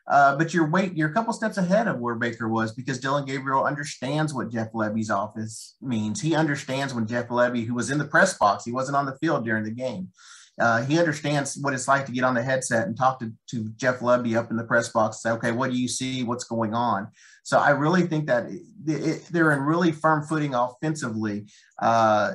uh, 0.09 0.35
but 0.35 0.53
you're 0.53 0.69
wait, 0.69 0.95
you're 0.95 1.09
a 1.09 1.13
couple 1.13 1.31
steps 1.31 1.57
ahead 1.57 1.87
of 1.87 1.99
where 1.99 2.15
Baker 2.15 2.49
was 2.49 2.73
because 2.73 2.99
Dillon 2.99 3.25
Gabriel 3.25 3.65
understands 3.65 4.33
what 4.33 4.51
Jeff 4.51 4.71
Lebby's 4.73 5.11
office 5.11 5.75
means. 5.81 6.19
He 6.19 6.35
understands 6.35 6.93
when 6.93 7.05
Jeff 7.05 7.27
Lebby, 7.27 7.65
who 7.65 7.75
was 7.75 7.91
in 7.91 7.99
the 7.99 8.05
press 8.05 8.37
box, 8.37 8.65
he 8.65 8.71
wasn't 8.71 8.97
on 8.97 9.05
the 9.05 9.17
field 9.17 9.45
during 9.45 9.63
the 9.63 9.71
game. 9.71 10.09
Uh, 10.59 10.83
he 10.83 10.99
understands 10.99 11.57
what 11.61 11.73
it's 11.73 11.87
like 11.87 12.05
to 12.05 12.11
get 12.11 12.23
on 12.23 12.33
the 12.33 12.43
headset 12.43 12.85
and 12.87 12.97
talk 12.97 13.19
to, 13.19 13.31
to 13.47 13.69
Jeff 13.77 13.99
Lebby 13.99 14.35
up 14.35 14.51
in 14.51 14.57
the 14.57 14.63
press 14.63 14.89
box. 14.89 15.21
Say, 15.21 15.31
okay, 15.31 15.51
what 15.51 15.71
do 15.71 15.77
you 15.77 15.87
see? 15.87 16.23
What's 16.23 16.43
going 16.43 16.73
on? 16.73 17.07
So 17.43 17.59
I 17.59 17.69
really 17.69 18.05
think 18.07 18.27
that 18.27 18.47
it, 18.49 18.61
it, 18.87 19.27
they're 19.31 19.53
in 19.53 19.61
really 19.61 19.91
firm 19.91 20.23
footing 20.23 20.53
offensively. 20.53 21.45
Uh, 21.81 22.33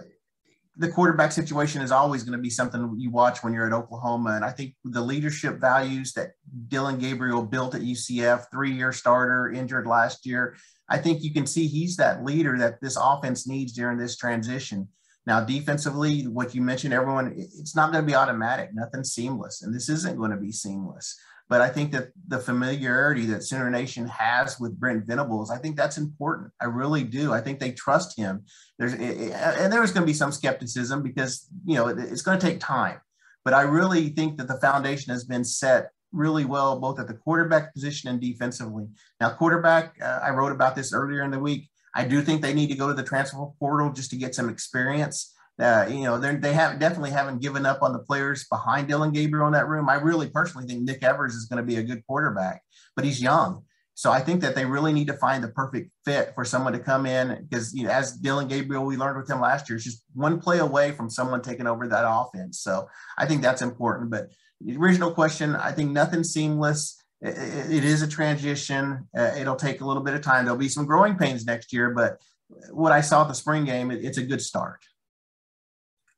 the 0.77 0.91
quarterback 0.91 1.31
situation 1.31 1.83
is 1.83 1.93
always 1.93 2.25
going 2.25 2.37
to 2.37 2.43
be 2.43 2.51
something 2.51 2.95
you 2.99 3.11
watch 3.11 3.45
when 3.45 3.53
you're 3.53 3.67
at 3.67 3.73
Oklahoma. 3.73 4.33
And 4.35 4.45
I 4.45 4.51
think 4.51 4.75
the 4.85 5.01
leadership 5.01 5.61
values 5.61 6.13
that 6.15 6.33
Dillon 6.69 6.99
Gabriel 6.99 7.45
built 7.45 7.75
at 7.75 7.83
UCF, 7.83 8.47
three 8.51 8.73
year 8.73 8.93
starter, 8.93 9.53
injured 9.53 9.87
last 9.87 10.27
year, 10.27 10.57
I 10.89 10.99
think 10.99 11.23
you 11.23 11.33
can 11.33 11.47
see 11.47 11.67
he's 11.67 11.97
that 11.97 12.25
leader 12.25 12.59
that 12.59 12.81
this 12.81 12.99
offense 13.01 13.47
needs 13.47 13.73
during 13.73 13.99
this 13.99 14.17
transition. 14.17 14.89
Now, 15.27 15.41
defensively, 15.41 16.23
what 16.23 16.55
you 16.55 16.61
mentioned, 16.61 16.93
everyone, 16.93 17.33
it's 17.37 17.75
not 17.75 17.93
going 17.93 18.05
to 18.05 18.07
be 18.07 18.17
automatic, 18.17 18.71
nothing 18.75 19.05
seamless. 19.05 19.63
And 19.63 19.75
this 19.75 19.89
isn't 19.89 20.19
going 20.19 20.33
to 20.33 20.37
be 20.37 20.53
seamless. 20.53 21.19
But 21.49 21.61
I 21.61 21.69
think 21.69 21.93
that 21.93 22.09
the 22.27 22.39
familiarity 22.39 23.27
that 23.27 23.43
Sooner 23.43 23.71
Nation 23.71 24.09
has 24.09 24.59
with 24.59 24.79
Brent 24.79 25.07
Venables, 25.07 25.51
I 25.51 25.59
think 25.59 25.77
that's 25.77 25.99
important. 25.99 26.53
I 26.61 26.65
really 26.65 27.05
do. 27.05 27.33
I 27.33 27.41
think 27.41 27.61
they 27.61 27.73
trust 27.73 28.17
him. 28.17 28.45
There's 28.79 28.95
and 28.95 29.73
there's 29.73 29.93
going 29.93 30.03
to 30.03 30.11
be 30.11 30.15
some 30.15 30.33
skepticism 30.33 31.03
because 31.03 31.47
you 31.67 31.75
know 31.75 31.89
it's 31.89 32.23
going 32.23 32.39
to 32.39 32.47
take 32.47 32.61
time. 32.61 32.99
But 33.45 33.53
I 33.53 33.63
really 33.63 34.09
think 34.09 34.39
that 34.39 34.49
the 34.49 34.59
foundation 34.59 35.13
has 35.13 35.25
been 35.25 35.45
set 35.45 35.91
really 36.13 36.45
well, 36.45 36.81
both 36.81 36.99
at 36.99 37.09
the 37.09 37.15
quarterback 37.15 37.75
position 37.75 38.09
and 38.09 38.21
defensively. 38.21 38.87
Now, 39.21 39.31
quarterback, 39.31 39.97
uh, 40.01 40.21
I 40.23 40.31
wrote 40.31 40.53
about 40.53 40.77
this 40.77 40.95
earlier 40.95 41.23
in 41.23 41.31
the 41.31 41.39
week. 41.39 41.69
I 41.95 42.05
do 42.05 42.23
think 42.23 42.41
they 42.41 42.55
need 42.55 42.71
to 42.71 42.77
go 42.77 42.89
to 42.89 42.95
the 42.95 43.03
transfer 43.03 43.47
portal 43.59 43.93
just 43.93 44.11
to 44.11 44.17
get 44.17 44.35
some 44.35 44.49
experience. 44.49 45.35
Uh, 45.61 45.87
you 45.89 46.03
know, 46.03 46.19
they 46.19 46.53
have 46.53 46.81
definitely 46.81 47.11
haven't 47.11 47.41
given 47.41 47.65
up 47.65 47.83
on 47.83 47.93
the 47.93 47.99
players 48.01 48.47
behind 48.49 48.89
Dillon 48.89 49.13
Gabriel 49.13 49.47
in 49.47 49.53
that 49.53 49.69
room. 49.69 49.89
I 49.89 49.95
really 49.95 50.29
personally 50.29 50.67
think 50.67 50.83
Nick 50.83 51.03
Evers 51.03 51.35
is 51.35 51.45
going 51.45 51.59
to 51.59 51.67
be 51.67 51.77
a 51.77 51.83
good 51.83 52.05
quarterback, 52.07 52.63
but 52.97 53.05
he's 53.05 53.23
young. 53.23 53.63
So 53.97 54.11
I 54.11 54.21
think 54.21 54.41
that 54.41 54.57
they 54.57 54.65
really 54.65 54.93
need 54.93 55.07
to 55.07 55.15
find 55.15 55.43
the 55.43 55.49
perfect 55.49 55.93
fit 56.05 56.33
for 56.35 56.45
someone 56.45 56.73
to 56.73 56.81
come 56.81 57.07
in 57.07 57.47
because, 57.49 57.73
you 57.73 57.85
know, 57.85 57.91
as 57.91 58.17
Dillon 58.17 58.49
Gabriel, 58.49 58.85
we 58.85 58.97
learned 58.97 59.17
with 59.17 59.31
him 59.31 59.41
last 59.41 59.69
year, 59.69 59.77
it's 59.77 59.85
just 59.85 60.03
one 60.15 60.41
play 60.41 60.59
away 60.59 60.91
from 60.91 61.09
someone 61.09 61.41
taking 61.41 61.69
over 61.69 61.87
that 61.87 62.05
offense. 62.05 62.59
So 62.59 62.89
I 63.17 63.27
think 63.27 63.41
that's 63.41 63.63
important. 63.63 64.11
But 64.11 64.31
the 64.61 64.77
original 64.77 65.13
question, 65.13 65.55
I 65.55 65.71
think 65.71 65.93
nothing 65.93 66.25
seamless. 66.25 67.01
it, 67.21 67.85
is 67.85 68.03
a 68.03 68.09
transition. 68.09 69.09
Uh, 69.17 69.31
it'll 69.39 69.55
take 69.55 69.81
a 69.81 69.87
little 69.87 70.03
bit 70.03 70.15
of 70.15 70.23
time. 70.23 70.45
There'll 70.45 70.59
be 70.59 70.69
some 70.69 70.87
growing 70.87 71.17
pains 71.17 71.47
next 71.47 71.73
year, 71.73 71.91
but 71.91 72.21
what 72.71 72.91
I 72.93 73.01
saw 73.01 73.23
at 73.23 73.29
the 73.29 73.35
spring 73.35 73.65
game, 73.65 73.93
it, 73.93 74.05
it's 74.05 74.19
a 74.19 74.23
good 74.23 74.43
start. 74.43 74.81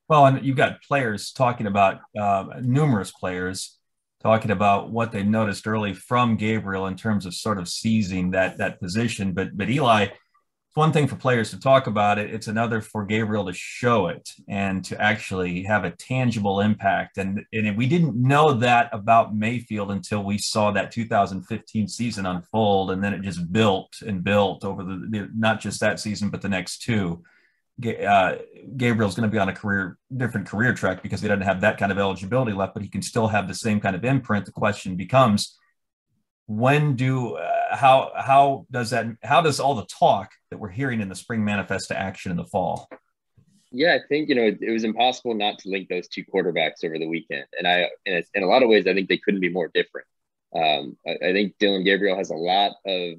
Well, 0.08 0.26
and 0.26 0.44
you've 0.44 0.56
got 0.56 0.82
players 0.82 1.32
talking 1.32 1.67
about 1.67 2.00
uh, 2.19 2.44
numerous 2.61 3.11
players 3.11 3.76
talking 4.23 4.50
about 4.50 4.91
what 4.91 5.12
they 5.12 5.23
noticed 5.23 5.67
early 5.67 5.94
from 5.94 6.37
Gabriel 6.37 6.87
in 6.87 6.97
terms 6.97 7.26
of 7.26 7.35
sort 7.35 7.58
of 7.58 7.69
seizing 7.69 8.31
that 8.32 8.58
that 8.58 8.81
position. 8.81 9.32
But 9.32 9.56
but 9.56 9.69
Eli, 9.69 10.05
it's 10.05 10.14
one 10.75 10.93
thing 10.93 11.06
for 11.06 11.17
players 11.17 11.50
to 11.50 11.61
talk 11.61 11.87
about 11.87 12.19
it. 12.19 12.32
It's 12.32 12.49
another 12.49 12.81
for 12.81 13.05
Gabriel 13.05 13.47
to 13.47 13.53
show 13.53 14.08
it 14.08 14.29
and 14.49 14.85
to 14.87 15.00
actually 15.00 15.62
have 15.64 15.85
a 15.85 15.91
tangible 15.91 16.61
impact. 16.61 17.19
And 17.19 17.44
and 17.53 17.76
we 17.76 17.87
didn't 17.87 18.20
know 18.20 18.53
that 18.55 18.91
about 18.93 19.36
Mayfield 19.36 19.91
until 19.91 20.25
we 20.25 20.39
saw 20.39 20.70
that 20.72 20.93
2015 20.93 21.89
season 21.89 22.27
unfold, 22.27 22.91
and 22.91 23.03
then 23.03 23.13
it 23.13 23.22
just 23.22 23.53
built 23.53 24.03
and 24.06 24.25
built 24.25 24.65
over 24.65 24.82
the 24.82 25.29
not 25.36 25.60
just 25.60 25.81
that 25.81 26.01
season 26.01 26.31
but 26.31 26.43
the 26.43 26.48
next 26.48 26.79
two 26.79 27.22
uh, 27.84 28.36
Gabriel's 28.76 29.14
going 29.14 29.28
to 29.28 29.32
be 29.32 29.38
on 29.38 29.48
a 29.48 29.54
career 29.54 29.98
different 30.16 30.46
career 30.46 30.72
track 30.72 31.02
because 31.02 31.20
he 31.20 31.28
doesn't 31.28 31.42
have 31.42 31.60
that 31.60 31.78
kind 31.78 31.92
of 31.92 31.98
eligibility 31.98 32.52
left, 32.52 32.74
but 32.74 32.82
he 32.82 32.88
can 32.88 33.02
still 33.02 33.28
have 33.28 33.48
the 33.48 33.54
same 33.54 33.80
kind 33.80 33.94
of 33.94 34.04
imprint. 34.04 34.46
The 34.46 34.52
question 34.52 34.96
becomes, 34.96 35.58
when 36.46 36.96
do 36.96 37.34
uh, 37.34 37.76
how 37.76 38.12
how 38.16 38.66
does 38.70 38.90
that 38.90 39.06
how 39.22 39.42
does 39.42 39.60
all 39.60 39.74
the 39.74 39.86
talk 39.86 40.30
that 40.50 40.58
we're 40.58 40.70
hearing 40.70 41.00
in 41.00 41.08
the 41.08 41.14
spring 41.14 41.44
manifest 41.44 41.88
to 41.88 41.98
action 41.98 42.30
in 42.30 42.36
the 42.36 42.44
fall? 42.44 42.88
Yeah, 43.72 43.94
I 43.94 44.00
think 44.08 44.28
you 44.28 44.34
know 44.36 44.44
it, 44.44 44.58
it 44.62 44.70
was 44.70 44.84
impossible 44.84 45.34
not 45.34 45.58
to 45.60 45.68
link 45.68 45.88
those 45.88 46.08
two 46.08 46.24
quarterbacks 46.24 46.84
over 46.84 46.98
the 46.98 47.08
weekend, 47.08 47.46
and 47.58 47.68
I 47.68 47.88
in 48.06 48.42
a, 48.42 48.46
lot 48.46 48.62
of 48.62 48.70
ways 48.70 48.86
I 48.86 48.94
think 48.94 49.08
they 49.08 49.18
couldn't 49.18 49.40
be 49.40 49.50
more 49.50 49.70
different. 49.74 50.06
Um, 50.54 50.96
I, 51.06 51.28
I 51.28 51.32
think 51.32 51.56
Dillon 51.58 51.84
Gabriel 51.84 52.16
has 52.16 52.30
a 52.30 52.34
lot 52.34 52.72
of 52.86 53.14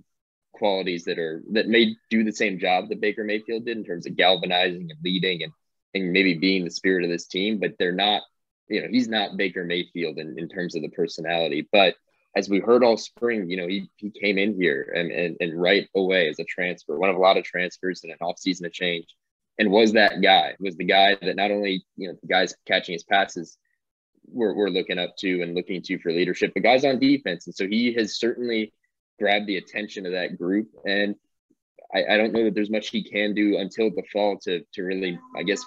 qualities 0.58 1.06
that 1.06 1.20
are 1.20 1.44
that 1.52 1.68
may 1.68 1.96
do 2.10 2.24
the 2.24 2.32
same 2.32 2.60
job 2.60 2.90
that 2.90 3.02
Baker 3.02 3.24
Mayfield 3.24 3.66
did 3.66 3.78
in 3.78 3.84
terms 3.84 4.06
of 4.06 4.16
galvanizing 4.16 4.90
and 4.90 5.00
leading 5.04 5.44
and 5.44 5.52
and 5.94 6.12
maybe 6.12 6.34
being 6.36 6.64
the 6.64 6.72
spirit 6.72 7.04
of 7.04 7.10
this 7.10 7.28
team, 7.28 7.60
but 7.60 7.74
they're 7.80 7.92
not, 7.92 8.22
you 8.68 8.82
know, 8.82 8.88
he's 8.90 9.08
not 9.08 9.38
Baker 9.38 9.64
Mayfield 9.64 10.18
in, 10.18 10.38
in 10.38 10.50
terms 10.50 10.76
of 10.76 10.82
the 10.82 10.90
personality. 10.90 11.68
But 11.72 11.96
as 12.36 12.50
we 12.50 12.60
heard 12.60 12.84
all 12.84 12.98
spring, 12.98 13.50
you 13.50 13.58
know, 13.58 13.68
he, 13.68 13.90
he 13.96 14.12
came 14.12 14.38
in 14.38 14.56
here 14.56 14.94
and, 14.96 15.12
and, 15.12 15.38
and 15.40 15.60
right 15.60 15.88
away 15.96 16.30
as 16.30 16.40
a 16.40 16.44
transfer, 16.44 16.98
one 16.98 17.10
of 17.10 17.16
a 17.16 17.20
lot 17.20 17.38
of 17.38 17.46
transfers 17.46 18.04
in 18.04 18.12
an 18.12 18.18
offseason 18.22 18.66
of 18.66 18.74
change, 18.74 19.08
and 19.58 19.72
was 19.72 19.94
that 19.94 20.22
guy, 20.22 20.56
was 20.60 20.76
the 20.76 20.84
guy 20.84 21.18
that 21.22 21.36
not 21.36 21.52
only, 21.52 21.86
you 21.96 22.10
know, 22.10 22.18
the 22.22 22.28
guys 22.28 22.54
catching 22.68 22.94
his 22.94 23.04
passes 23.04 23.58
we're, 24.30 24.54
we're 24.54 24.70
looking 24.70 25.00
up 25.00 25.16
to 25.18 25.42
and 25.42 25.56
looking 25.56 25.82
to 25.82 26.00
for 26.00 26.12
leadership, 26.12 26.52
but 26.54 26.64
guys 26.64 26.86
on 26.86 27.00
defense. 27.00 27.48
And 27.48 27.56
so 27.56 27.68
he 27.68 27.94
has 27.94 28.20
certainly 28.20 28.74
grab 29.20 29.46
the 29.46 29.58
attention 29.58 30.06
of 30.06 30.12
that 30.14 30.38
group. 30.38 30.70
And 30.86 31.16
I, 31.94 32.04
I, 32.14 32.18
don't 32.18 32.34
know 32.34 32.44
that 32.46 32.54
there's 32.54 32.70
much 32.70 32.90
he 32.90 33.04
can 33.04 33.34
do 33.34 33.58
until 33.58 33.90
the 33.90 34.04
fall 34.12 34.38
to 34.40 34.62
to 34.74 34.84
really, 34.84 35.20
I 35.36 35.44
guess, 35.44 35.66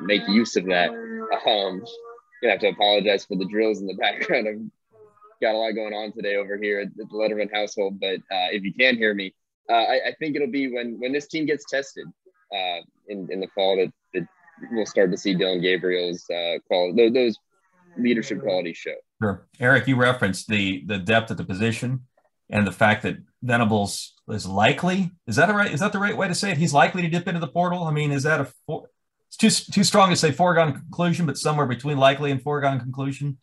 make 0.00 0.22
use 0.28 0.56
of 0.56 0.66
that. 0.66 0.90
Um, 0.90 1.82
gonna 2.42 2.52
have 2.52 2.60
to 2.60 2.68
apologize 2.68 3.24
for 3.24 3.36
the 3.36 3.46
drills 3.46 3.80
in 3.80 3.86
the 3.86 3.94
background. 4.00 4.48
I've 4.48 5.40
got 5.40 5.54
a 5.54 5.58
lot 5.58 5.72
going 5.72 5.94
on 5.94 6.12
today 6.12 6.36
over 6.36 6.58
here 6.58 6.80
at 6.80 6.96
the 6.96 7.04
Lederman 7.04 7.52
household, 7.52 8.00
but 8.00 8.16
uh, 8.16 8.50
if 8.52 8.62
you 8.62 8.72
can 8.72 8.96
hear 8.96 9.14
me, 9.14 9.34
uh, 9.70 9.74
I, 9.74 10.08
I, 10.08 10.14
think 10.18 10.36
it'll 10.36 10.50
be 10.50 10.72
when 10.72 10.98
when 10.98 11.12
this 11.12 11.28
team 11.28 11.46
gets 11.46 11.64
tested 11.70 12.06
uh, 12.54 12.80
in 13.08 13.28
in 13.30 13.40
the 13.40 13.48
fall 13.54 13.76
that, 13.76 13.92
that 14.12 14.28
we'll 14.72 14.86
start 14.86 15.10
to 15.12 15.16
see 15.16 15.34
Dillon 15.34 15.60
Gabriel's 15.60 16.28
uh, 16.30 16.58
call 16.68 16.94
those 16.94 17.36
leadership 17.96 18.40
qualities 18.42 18.76
show. 18.76 18.94
Sure, 19.22 19.46
Eric, 19.60 19.86
you 19.86 19.96
referenced 19.96 20.48
the 20.48 20.84
the 20.86 20.98
depth 20.98 21.30
at 21.30 21.36
the 21.36 21.44
position 21.44 22.00
and 22.50 22.66
the 22.66 22.72
fact 22.72 23.02
that 23.02 23.16
Venables 23.42 24.14
is 24.28 24.46
likely. 24.46 25.10
Is 25.26 25.36
that 25.36 25.50
a 25.50 25.52
right? 25.52 25.72
Is 25.72 25.80
that 25.80 25.92
the 25.92 25.98
right 25.98 26.16
way 26.16 26.28
to 26.28 26.34
say 26.34 26.50
it? 26.50 26.58
He's 26.58 26.74
likely 26.74 27.02
to 27.02 27.08
dip 27.08 27.28
into 27.28 27.40
the 27.40 27.48
portal. 27.48 27.84
I 27.84 27.90
mean, 27.90 28.12
is 28.12 28.22
that 28.24 28.40
a? 28.40 28.52
For, 28.66 28.88
it's 29.28 29.36
too 29.36 29.72
too 29.72 29.84
strong 29.84 30.10
to 30.10 30.16
say 30.16 30.30
foregone 30.30 30.72
conclusion, 30.72 31.26
but 31.26 31.38
somewhere 31.38 31.66
between 31.66 31.98
likely 31.98 32.30
and 32.30 32.42
foregone 32.42 32.78
conclusion. 32.80 33.38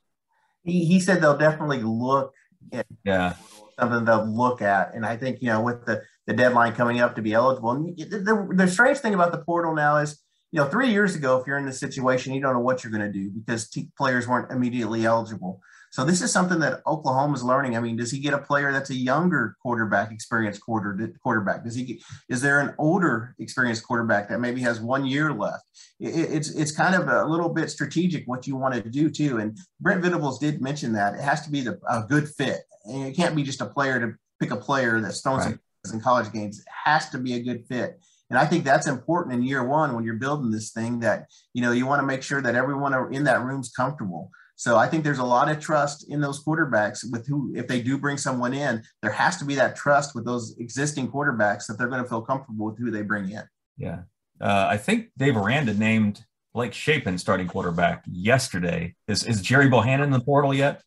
He 0.63 0.85
he 0.85 0.99
said 0.99 1.21
they'll 1.21 1.37
definitely 1.37 1.81
look. 1.81 2.33
At 2.71 2.85
yeah. 3.03 3.35
Something 3.79 4.05
they'll 4.05 4.25
look 4.25 4.61
at, 4.61 4.93
and 4.93 5.05
I 5.05 5.17
think 5.17 5.41
you 5.41 5.47
know 5.47 5.61
with 5.61 5.85
the 5.85 6.03
the 6.27 6.33
deadline 6.33 6.73
coming 6.73 6.99
up 6.99 7.15
to 7.15 7.21
be 7.21 7.33
eligible. 7.33 7.71
And 7.71 7.97
the, 7.97 8.19
the, 8.19 8.49
the 8.53 8.67
strange 8.67 8.99
thing 8.99 9.15
about 9.15 9.31
the 9.31 9.39
portal 9.39 9.73
now 9.73 9.97
is 9.97 10.21
you 10.51 10.59
know, 10.59 10.67
three 10.67 10.91
years 10.91 11.15
ago, 11.15 11.39
if 11.39 11.47
you're 11.47 11.57
in 11.57 11.65
this 11.65 11.79
situation, 11.79 12.33
you 12.33 12.41
don't 12.41 12.53
know 12.53 12.59
what 12.59 12.83
you're 12.83 12.91
going 12.91 13.11
to 13.11 13.11
do 13.11 13.29
because 13.29 13.69
t- 13.69 13.89
players 13.97 14.27
weren't 14.27 14.51
immediately 14.51 15.05
eligible. 15.05 15.61
So 15.91 16.05
this 16.05 16.21
is 16.21 16.31
something 16.31 16.59
that 16.59 16.81
Oklahoma 16.87 17.33
is 17.33 17.43
learning. 17.43 17.75
I 17.75 17.81
mean, 17.81 17.97
does 17.97 18.11
he 18.11 18.19
get 18.19 18.33
a 18.33 18.37
player 18.37 18.71
that's 18.71 18.89
a 18.89 18.95
younger 18.95 19.57
quarterback, 19.61 20.11
experienced 20.11 20.61
quarter 20.61 20.97
quarterback? 21.21 21.65
Does 21.65 21.75
he? 21.75 21.83
Get, 21.83 21.97
is 22.29 22.41
there 22.41 22.61
an 22.61 22.73
older, 22.77 23.35
experienced 23.39 23.85
quarterback 23.85 24.29
that 24.29 24.39
maybe 24.39 24.61
has 24.61 24.79
one 24.79 25.05
year 25.05 25.33
left? 25.33 25.65
It, 25.99 26.31
it's 26.31 26.49
it's 26.51 26.71
kind 26.71 26.95
of 26.95 27.09
a 27.09 27.25
little 27.25 27.49
bit 27.49 27.69
strategic 27.69 28.25
what 28.25 28.47
you 28.47 28.55
want 28.55 28.73
to 28.73 28.89
do 28.89 29.09
too. 29.09 29.39
And 29.39 29.57
Brent 29.81 30.01
Venables 30.01 30.39
did 30.39 30.61
mention 30.61 30.93
that 30.93 31.15
it 31.15 31.21
has 31.21 31.41
to 31.41 31.51
be 31.51 31.59
the, 31.59 31.77
a 31.89 32.05
good 32.07 32.29
fit. 32.29 32.61
And 32.85 33.07
it 33.07 33.15
can't 33.15 33.35
be 33.35 33.43
just 33.43 33.61
a 33.61 33.65
player 33.65 33.99
to 33.99 34.15
pick 34.39 34.51
a 34.51 34.55
player 34.55 35.01
that's 35.01 35.21
thrown 35.21 35.39
right. 35.39 35.57
in 35.91 35.99
college 35.99 36.31
games. 36.31 36.59
It 36.59 36.65
has 36.85 37.09
to 37.09 37.17
be 37.17 37.33
a 37.33 37.43
good 37.43 37.65
fit. 37.67 37.99
And 38.29 38.39
I 38.39 38.45
think 38.45 38.63
that's 38.63 38.87
important 38.87 39.35
in 39.35 39.43
year 39.43 39.61
one 39.61 39.93
when 39.93 40.05
you're 40.05 40.13
building 40.15 40.51
this 40.51 40.71
thing 40.71 41.01
that, 41.01 41.25
you 41.53 41.61
know, 41.61 41.73
you 41.73 41.85
want 41.85 42.01
to 42.01 42.07
make 42.07 42.23
sure 42.23 42.41
that 42.41 42.55
everyone 42.55 43.13
in 43.13 43.25
that 43.25 43.43
room's 43.43 43.69
comfortable. 43.69 44.31
So 44.61 44.77
I 44.77 44.87
think 44.87 45.03
there's 45.03 45.17
a 45.17 45.23
lot 45.23 45.49
of 45.49 45.59
trust 45.59 46.07
in 46.07 46.21
those 46.21 46.43
quarterbacks 46.43 47.03
with 47.11 47.25
who, 47.25 47.51
if 47.55 47.67
they 47.67 47.81
do 47.81 47.97
bring 47.97 48.15
someone 48.15 48.53
in, 48.53 48.83
there 49.01 49.11
has 49.11 49.37
to 49.37 49.43
be 49.43 49.55
that 49.55 49.75
trust 49.75 50.13
with 50.13 50.23
those 50.23 50.55
existing 50.59 51.11
quarterbacks 51.11 51.65
that 51.65 51.79
they're 51.79 51.87
going 51.87 52.03
to 52.03 52.07
feel 52.07 52.21
comfortable 52.21 52.67
with 52.67 52.77
who 52.77 52.91
they 52.91 53.01
bring 53.01 53.31
in. 53.31 53.41
Yeah. 53.75 54.01
Uh, 54.39 54.67
I 54.69 54.77
think 54.77 55.09
Dave 55.17 55.35
Aranda 55.35 55.73
named 55.73 56.23
Blake 56.53 56.75
Shapen 56.75 57.17
starting 57.17 57.47
quarterback 57.47 58.03
yesterday. 58.05 58.93
Is, 59.07 59.23
is 59.23 59.41
Gerry 59.41 59.67
Bohanon 59.67 60.03
in 60.03 60.11
the 60.11 60.19
portal 60.19 60.53
yet? 60.53 60.83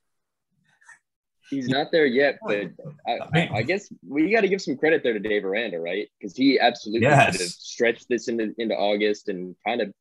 He's 1.50 1.66
not 1.68 1.88
there 1.90 2.06
yet, 2.06 2.38
but 2.46 2.68
I, 3.08 3.48
I 3.52 3.62
guess 3.62 3.92
we 4.08 4.30
got 4.30 4.42
to 4.42 4.48
give 4.48 4.62
some 4.62 4.76
credit 4.76 5.02
there 5.02 5.14
to 5.14 5.18
Dave 5.18 5.44
Aranda, 5.44 5.80
right? 5.80 6.06
Because 6.20 6.36
he 6.36 6.60
absolutely 6.60 7.08
yes. 7.08 7.56
stretched 7.58 8.08
this 8.08 8.28
into, 8.28 8.54
into 8.56 8.76
August 8.76 9.28
and 9.28 9.56
kind 9.66 9.80
of, 9.80 9.92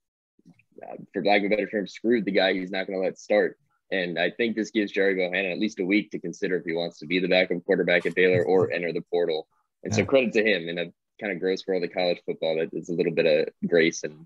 uh, 0.88 0.98
for 1.12 1.25
lack 1.25 1.39
of 1.39 1.48
a 1.48 1.50
better 1.50 1.68
term, 1.68 1.88
screwed 1.88 2.25
the 2.25 2.32
guy 2.32 2.53
he's 2.53 2.70
not 2.70 2.86
going 2.86 3.00
to 3.00 3.03
let 3.03 3.18
start. 3.18 3.58
And 3.92 4.18
I 4.18 4.32
think 4.32 4.56
this 4.56 4.72
gives 4.72 4.92
Gerry 4.92 5.16
Bohanon 5.16 5.52
at 5.52 5.60
least 5.60 5.80
a 5.80 5.86
week 5.86 6.12
to 6.12 6.20
consider 6.20 6.58
if 6.58 6.66
he 6.66 6.74
wants 6.74 7.00
to 7.00 7.06
be 7.06 7.20
the 7.20 7.28
backup 7.28 7.63
quarterback 7.66 8.06
at 8.06 8.16
Baylor 8.16 8.44
or 8.44 8.72
enter 8.72 8.92
the 8.92 9.02
portal. 9.02 9.48
And 9.84 9.94
yeah. 9.94 9.98
so 9.98 10.06
credit 10.06 10.34
to 10.34 10.44
him 10.44 10.70
in 10.70 10.78
a 10.80 10.86
kind 11.22 11.34
of 11.34 11.40
gross 11.40 11.66
world 11.68 11.84
of 11.84 11.94
college 11.94 12.20
football 12.25 12.56
that 12.58 12.70
is 12.74 12.90
a 12.90 12.94
little 12.94 13.13
bit 13.13 13.25
of 13.25 13.70
grace 13.70 14.04
and 14.04 14.25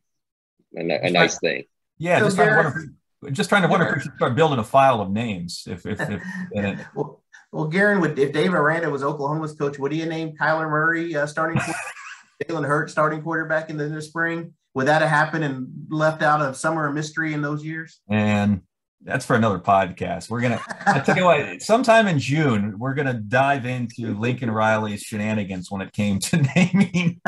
a, 0.78 1.08
a 1.08 1.10
nice 1.10 1.40
thing. 1.40 1.66
Yeah, 1.98 2.20
just 2.20 2.38
trying 2.38 2.56
wonder, 2.56 2.86
just 3.32 3.50
trying 3.50 3.64
to 3.64 3.68
wonder 3.68 3.88
if 3.88 3.96
we 3.96 4.02
should 4.02 4.16
start 4.16 4.36
building 4.36 4.60
a 4.60 4.64
file 4.64 5.02
of 5.02 5.10
names. 5.10 5.64
If 5.68 5.86
if, 5.86 6.00
if 6.00 6.22
it, 6.52 6.80
well, 6.96 7.24
well, 7.52 7.68
Guerin, 7.68 8.02
would 8.02 8.18
if 8.20 8.34
Dave 8.34 8.54
Aranda 8.54 8.90
was 8.90 9.04
Oklahoma's 9.04 9.54
coach, 9.54 9.80
would 9.80 9.92
he 9.92 10.00
have 10.00 10.10
named 10.10 10.38
Kyler 10.38 10.70
Murray 10.70 11.16
uh, 11.16 11.26
starting 11.26 11.60
Jalen 12.44 12.68
Hurts 12.68 12.92
starting 12.92 13.22
quarterback 13.22 13.70
in 13.70 13.78
the, 13.78 13.86
in 13.86 13.96
the, 13.96 14.02
spring? 14.02 14.54
Would 14.74 14.88
that 14.88 15.02
have 15.02 15.10
happened 15.10 15.44
and 15.44 15.70
left 15.90 16.22
out 16.22 16.42
of 16.42 16.56
summer 16.56 16.88
of 16.88 16.94
mystery 16.94 17.34
in 17.34 17.42
those 17.42 17.64
years? 17.64 18.00
And 18.10 18.62
that's 19.02 19.26
for 19.26 19.36
another 19.36 19.60
podcast. 19.60 20.30
We're 20.30 20.42
gonna 20.42 20.62
I 20.86 21.00
tell 21.00 21.18
you 21.18 21.26
what, 21.26 21.62
sometime 21.62 22.08
in 22.08 22.20
June, 22.20 22.78
we're 22.78 22.94
gonna 22.94 23.14
dive 23.14 23.66
into 23.66 24.18
Lincoln 24.18 24.52
Riley's 24.52 25.02
shenanigans 25.02 25.72
when 25.72 25.82
it 25.82 25.94
came 25.94 26.20
to 26.20 26.38
naming 26.56 27.22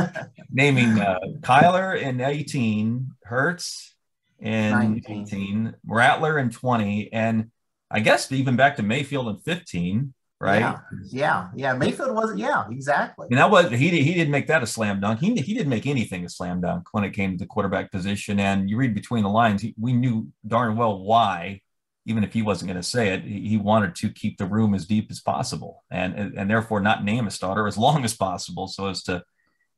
naming 0.51 0.99
uh, 0.99 1.19
Kyler 1.41 1.99
in 1.99 2.21
18, 2.21 3.11
Hurts 3.23 3.95
in 4.39 4.71
19. 4.71 5.21
18, 5.21 5.75
Rattler 5.85 6.37
in 6.37 6.49
20, 6.49 7.13
and 7.13 7.51
I 7.91 7.99
guess 8.01 8.31
even 8.31 8.55
back 8.55 8.77
to 8.77 8.83
Mayfield 8.83 9.29
in 9.29 9.37
15, 9.37 10.13
right? 10.39 10.59
Yeah, 10.59 10.79
yeah, 11.11 11.47
yeah. 11.55 11.73
Mayfield 11.73 12.15
wasn't, 12.15 12.39
yeah, 12.39 12.65
exactly. 12.69 13.27
And 13.29 13.37
that 13.37 13.51
was 13.51 13.69
he 13.71 13.89
he 13.89 14.13
didn't 14.13 14.31
make 14.31 14.47
that 14.47 14.63
a 14.63 14.67
slam 14.67 14.99
dunk. 15.01 15.19
He 15.19 15.35
he 15.35 15.53
didn't 15.53 15.69
make 15.69 15.85
anything 15.85 16.25
a 16.25 16.29
slam 16.29 16.61
dunk 16.61 16.87
when 16.91 17.03
it 17.03 17.11
came 17.11 17.33
to 17.33 17.37
the 17.37 17.45
quarterback 17.45 17.91
position. 17.91 18.39
And 18.39 18.69
you 18.69 18.77
read 18.77 18.93
between 18.93 19.23
the 19.23 19.29
lines, 19.29 19.61
he, 19.61 19.75
we 19.79 19.93
knew 19.93 20.27
darn 20.47 20.75
well 20.75 21.03
why, 21.03 21.61
even 22.05 22.23
if 22.23 22.33
he 22.33 22.41
wasn't 22.41 22.69
going 22.69 22.81
to 22.81 22.87
say 22.87 23.09
it, 23.09 23.23
he, 23.23 23.49
he 23.49 23.57
wanted 23.57 23.95
to 23.95 24.09
keep 24.09 24.37
the 24.37 24.45
room 24.45 24.73
as 24.73 24.85
deep 24.85 25.07
as 25.11 25.19
possible, 25.19 25.83
and, 25.91 26.15
and 26.15 26.37
and 26.37 26.49
therefore 26.49 26.79
not 26.79 27.03
name 27.03 27.27
a 27.27 27.31
starter 27.31 27.67
as 27.67 27.77
long 27.85 28.05
as 28.05 28.15
possible, 28.15 28.67
so 28.67 28.87
as 28.87 29.03
to 29.03 29.23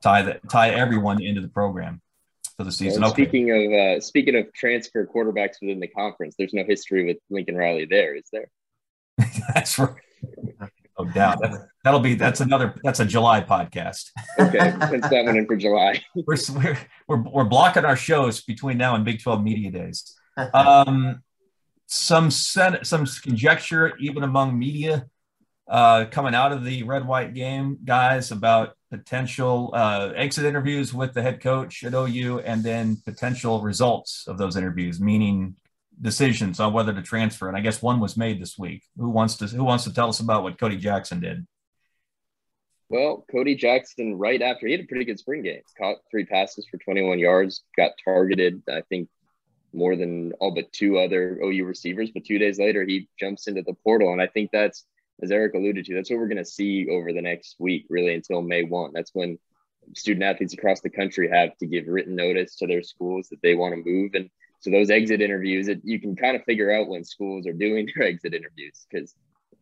tie 0.03 0.21
the 0.21 0.39
tie 0.49 0.69
everyone 0.69 1.21
into 1.21 1.41
the 1.41 1.49
program 1.49 2.01
for 2.55 2.63
the 2.63 2.71
season. 2.71 3.03
okay. 3.03 3.23
Speaking 3.23 3.51
of 3.51 3.79
uh, 3.79 3.99
speaking 3.99 4.35
of 4.35 4.53
transfer 4.53 5.07
quarterbacks 5.07 5.55
within 5.59 5.79
the 5.79 5.87
conference, 5.87 6.35
there's 6.37 6.53
no 6.53 6.63
history 6.63 7.05
with 7.05 7.17
Lincoln 7.31 7.55
Riley 7.55 7.85
there, 7.85 8.15
is 8.15 8.29
there? 8.31 8.49
that's 9.53 9.79
right. 9.79 9.95
No 10.99 11.05
doubt. 11.05 11.41
That, 11.41 11.67
that'll 11.83 11.99
be 11.99 12.15
that's 12.15 12.41
another 12.41 12.75
that's 12.83 12.99
a 12.99 13.05
July 13.05 13.41
podcast. 13.41 14.11
okay, 14.39 14.73
that's 14.77 15.09
that 15.09 15.25
one 15.25 15.37
in 15.37 15.47
for 15.47 15.55
July. 15.55 16.03
we're, 16.15 16.37
we're 17.07 17.21
we're 17.21 17.43
blocking 17.45 17.85
our 17.85 17.95
shows 17.95 18.41
between 18.41 18.77
now 18.77 18.95
and 18.95 19.05
Big 19.05 19.21
Twelve 19.21 19.43
media 19.43 19.71
days. 19.71 20.15
Um, 20.53 21.23
some 21.87 22.31
sen- 22.31 22.83
some 22.83 23.05
conjecture 23.05 23.97
even 23.97 24.23
among 24.23 24.57
media 24.57 25.05
uh, 25.67 26.05
coming 26.11 26.35
out 26.35 26.51
of 26.51 26.63
the 26.63 26.83
red 26.83 27.07
white 27.07 27.33
game, 27.33 27.79
guys, 27.83 28.31
about 28.31 28.75
potential 28.89 29.71
uh, 29.73 30.11
exit 30.15 30.45
interviews 30.45 30.93
with 30.93 31.13
the 31.13 31.21
head 31.21 31.41
coach 31.41 31.83
at 31.83 31.93
OU, 31.93 32.39
and 32.39 32.63
then 32.63 32.97
potential 33.05 33.61
results 33.61 34.25
of 34.27 34.37
those 34.37 34.57
interviews, 34.57 34.99
meaning 34.99 35.55
decisions 36.01 36.59
on 36.59 36.73
whether 36.73 36.93
to 36.93 37.01
transfer. 37.01 37.47
And 37.47 37.57
I 37.57 37.61
guess 37.61 37.81
one 37.81 37.99
was 37.99 38.17
made 38.17 38.41
this 38.41 38.57
week. 38.57 38.83
Who 38.97 39.09
wants 39.09 39.35
to 39.37 39.47
Who 39.47 39.63
wants 39.63 39.83
to 39.85 39.93
tell 39.93 40.09
us 40.09 40.19
about 40.19 40.43
what 40.43 40.59
Cody 40.59 40.77
Jackson 40.77 41.19
did? 41.19 41.45
Well, 42.89 43.25
Cody 43.31 43.55
Jackson, 43.55 44.17
right 44.17 44.41
after 44.41 44.67
he 44.67 44.73
had 44.73 44.81
a 44.81 44.87
pretty 44.87 45.05
good 45.05 45.19
spring 45.19 45.43
game, 45.43 45.61
caught 45.77 45.97
three 46.09 46.25
passes 46.25 46.67
for 46.69 46.77
21 46.77 47.19
yards, 47.19 47.63
got 47.77 47.91
targeted. 48.03 48.61
I 48.69 48.81
think 48.89 49.07
more 49.73 49.95
than 49.95 50.33
all 50.33 50.53
but 50.53 50.73
two 50.73 50.97
other 50.97 51.39
OU 51.41 51.63
receivers. 51.63 52.11
But 52.11 52.25
two 52.25 52.37
days 52.37 52.59
later, 52.59 52.83
he 52.83 53.07
jumps 53.17 53.47
into 53.47 53.61
the 53.61 53.75
portal, 53.85 54.11
and 54.11 54.21
I 54.21 54.27
think 54.27 54.49
that's 54.51 54.85
as 55.21 55.31
Eric 55.31 55.53
alluded 55.53 55.85
to, 55.85 55.93
that's 55.93 56.09
what 56.09 56.19
we're 56.19 56.27
going 56.27 56.37
to 56.37 56.45
see 56.45 56.87
over 56.89 57.13
the 57.13 57.21
next 57.21 57.55
week, 57.59 57.85
really 57.89 58.15
until 58.15 58.41
May 58.41 58.63
1. 58.63 58.91
That's 58.93 59.11
when 59.13 59.37
student 59.95 60.23
athletes 60.23 60.53
across 60.53 60.81
the 60.81 60.89
country 60.89 61.29
have 61.29 61.55
to 61.57 61.67
give 61.67 61.87
written 61.87 62.15
notice 62.15 62.55
to 62.57 62.67
their 62.67 62.81
schools 62.81 63.27
that 63.29 63.41
they 63.41 63.55
want 63.55 63.73
to 63.75 63.89
move. 63.89 64.11
And 64.15 64.29
so 64.61 64.69
those 64.69 64.91
exit 64.91 65.21
interviews, 65.21 65.67
it, 65.67 65.81
you 65.83 65.99
can 65.99 66.15
kind 66.15 66.35
of 66.35 66.43
figure 66.43 66.71
out 66.71 66.87
when 66.87 67.03
schools 67.03 67.47
are 67.47 67.53
doing 67.53 67.89
their 67.95 68.07
exit 68.07 68.33
interviews 68.33 68.85
because 68.89 69.15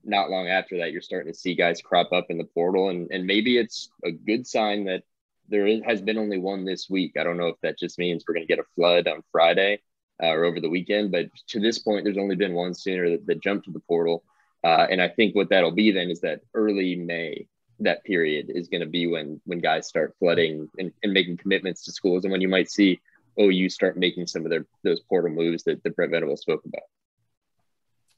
not 0.03 0.29
long 0.29 0.47
after 0.47 0.77
that, 0.77 0.91
you're 0.91 1.01
starting 1.01 1.31
to 1.31 1.37
see 1.37 1.55
guys 1.55 1.81
crop 1.81 2.11
up 2.13 2.27
in 2.29 2.37
the 2.37 2.43
portal. 2.43 2.89
And, 2.89 3.09
and 3.11 3.25
maybe 3.25 3.57
it's 3.57 3.89
a 4.03 4.11
good 4.11 4.45
sign 4.45 4.85
that 4.85 5.03
there 5.47 5.65
is, 5.65 5.81
has 5.85 6.01
been 6.01 6.17
only 6.17 6.37
one 6.37 6.65
this 6.65 6.89
week. 6.89 7.13
I 7.17 7.23
don't 7.23 7.37
know 7.37 7.47
if 7.47 7.55
that 7.63 7.79
just 7.79 7.97
means 7.97 8.23
we're 8.27 8.35
going 8.35 8.45
to 8.45 8.53
get 8.53 8.63
a 8.63 8.75
flood 8.75 9.07
on 9.07 9.23
Friday 9.31 9.79
uh, 10.21 10.27
or 10.27 10.43
over 10.43 10.59
the 10.59 10.69
weekend, 10.69 11.11
but 11.11 11.27
to 11.47 11.59
this 11.59 11.79
point, 11.79 12.03
there's 12.03 12.17
only 12.17 12.35
been 12.35 12.53
one 12.53 12.73
sooner 12.73 13.09
that, 13.11 13.25
that 13.25 13.41
jumped 13.41 13.65
to 13.65 13.71
the 13.71 13.79
portal. 13.79 14.23
Uh, 14.63 14.85
and 14.89 15.01
I 15.01 15.07
think 15.07 15.33
what 15.33 15.49
that'll 15.49 15.71
be 15.71 15.91
then 15.91 16.09
is 16.09 16.21
that 16.21 16.41
early 16.53 16.95
May, 16.95 17.47
that 17.79 18.03
period 18.03 18.51
is 18.53 18.67
going 18.67 18.81
to 18.81 18.87
be 18.87 19.07
when 19.07 19.39
when 19.45 19.59
guys 19.59 19.87
start 19.87 20.13
flooding 20.19 20.69
and, 20.77 20.91
and 21.01 21.13
making 21.13 21.37
commitments 21.37 21.85
to 21.85 21.93
schools, 21.93 22.25
and 22.25 22.31
when 22.33 22.41
you 22.41 22.49
might 22.49 22.69
see 22.69 22.99
OU 23.39 23.69
start 23.69 23.97
making 23.97 24.27
some 24.27 24.45
of 24.45 24.49
their 24.49 24.65
those 24.83 25.01
portal 25.01 25.31
moves 25.31 25.63
that, 25.63 25.83
that 25.83 25.95
Brent 25.95 26.11
Venable 26.11 26.37
spoke 26.37 26.63
about. 26.65 26.83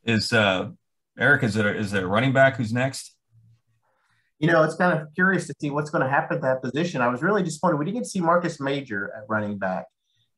Is 0.04 0.34
uh, 0.34 0.70
Eric? 1.18 1.44
Is 1.44 1.54
there 1.54 1.74
is 1.74 1.92
there 1.92 2.06
a 2.06 2.08
running 2.08 2.34
back 2.34 2.58
who's 2.58 2.74
next? 2.74 3.16
You 4.40 4.48
know, 4.48 4.64
it's 4.64 4.76
kind 4.76 5.00
of 5.00 5.08
curious 5.14 5.46
to 5.48 5.54
see 5.62 5.70
what's 5.70 5.92
going 5.92 6.04
to 6.04 6.10
happen 6.10 6.38
at 6.38 6.42
that 6.42 6.64
position. 6.64 7.02
I 7.02 7.10
was 7.10 7.22
really 7.22 7.44
disappointed. 7.44 7.78
We 7.78 7.86
didn't 7.86 8.06
see 8.06 8.22
Marcus 8.22 8.60
Major 8.60 9.14
at 9.16 9.24
running 9.30 9.60
back, 9.60 9.86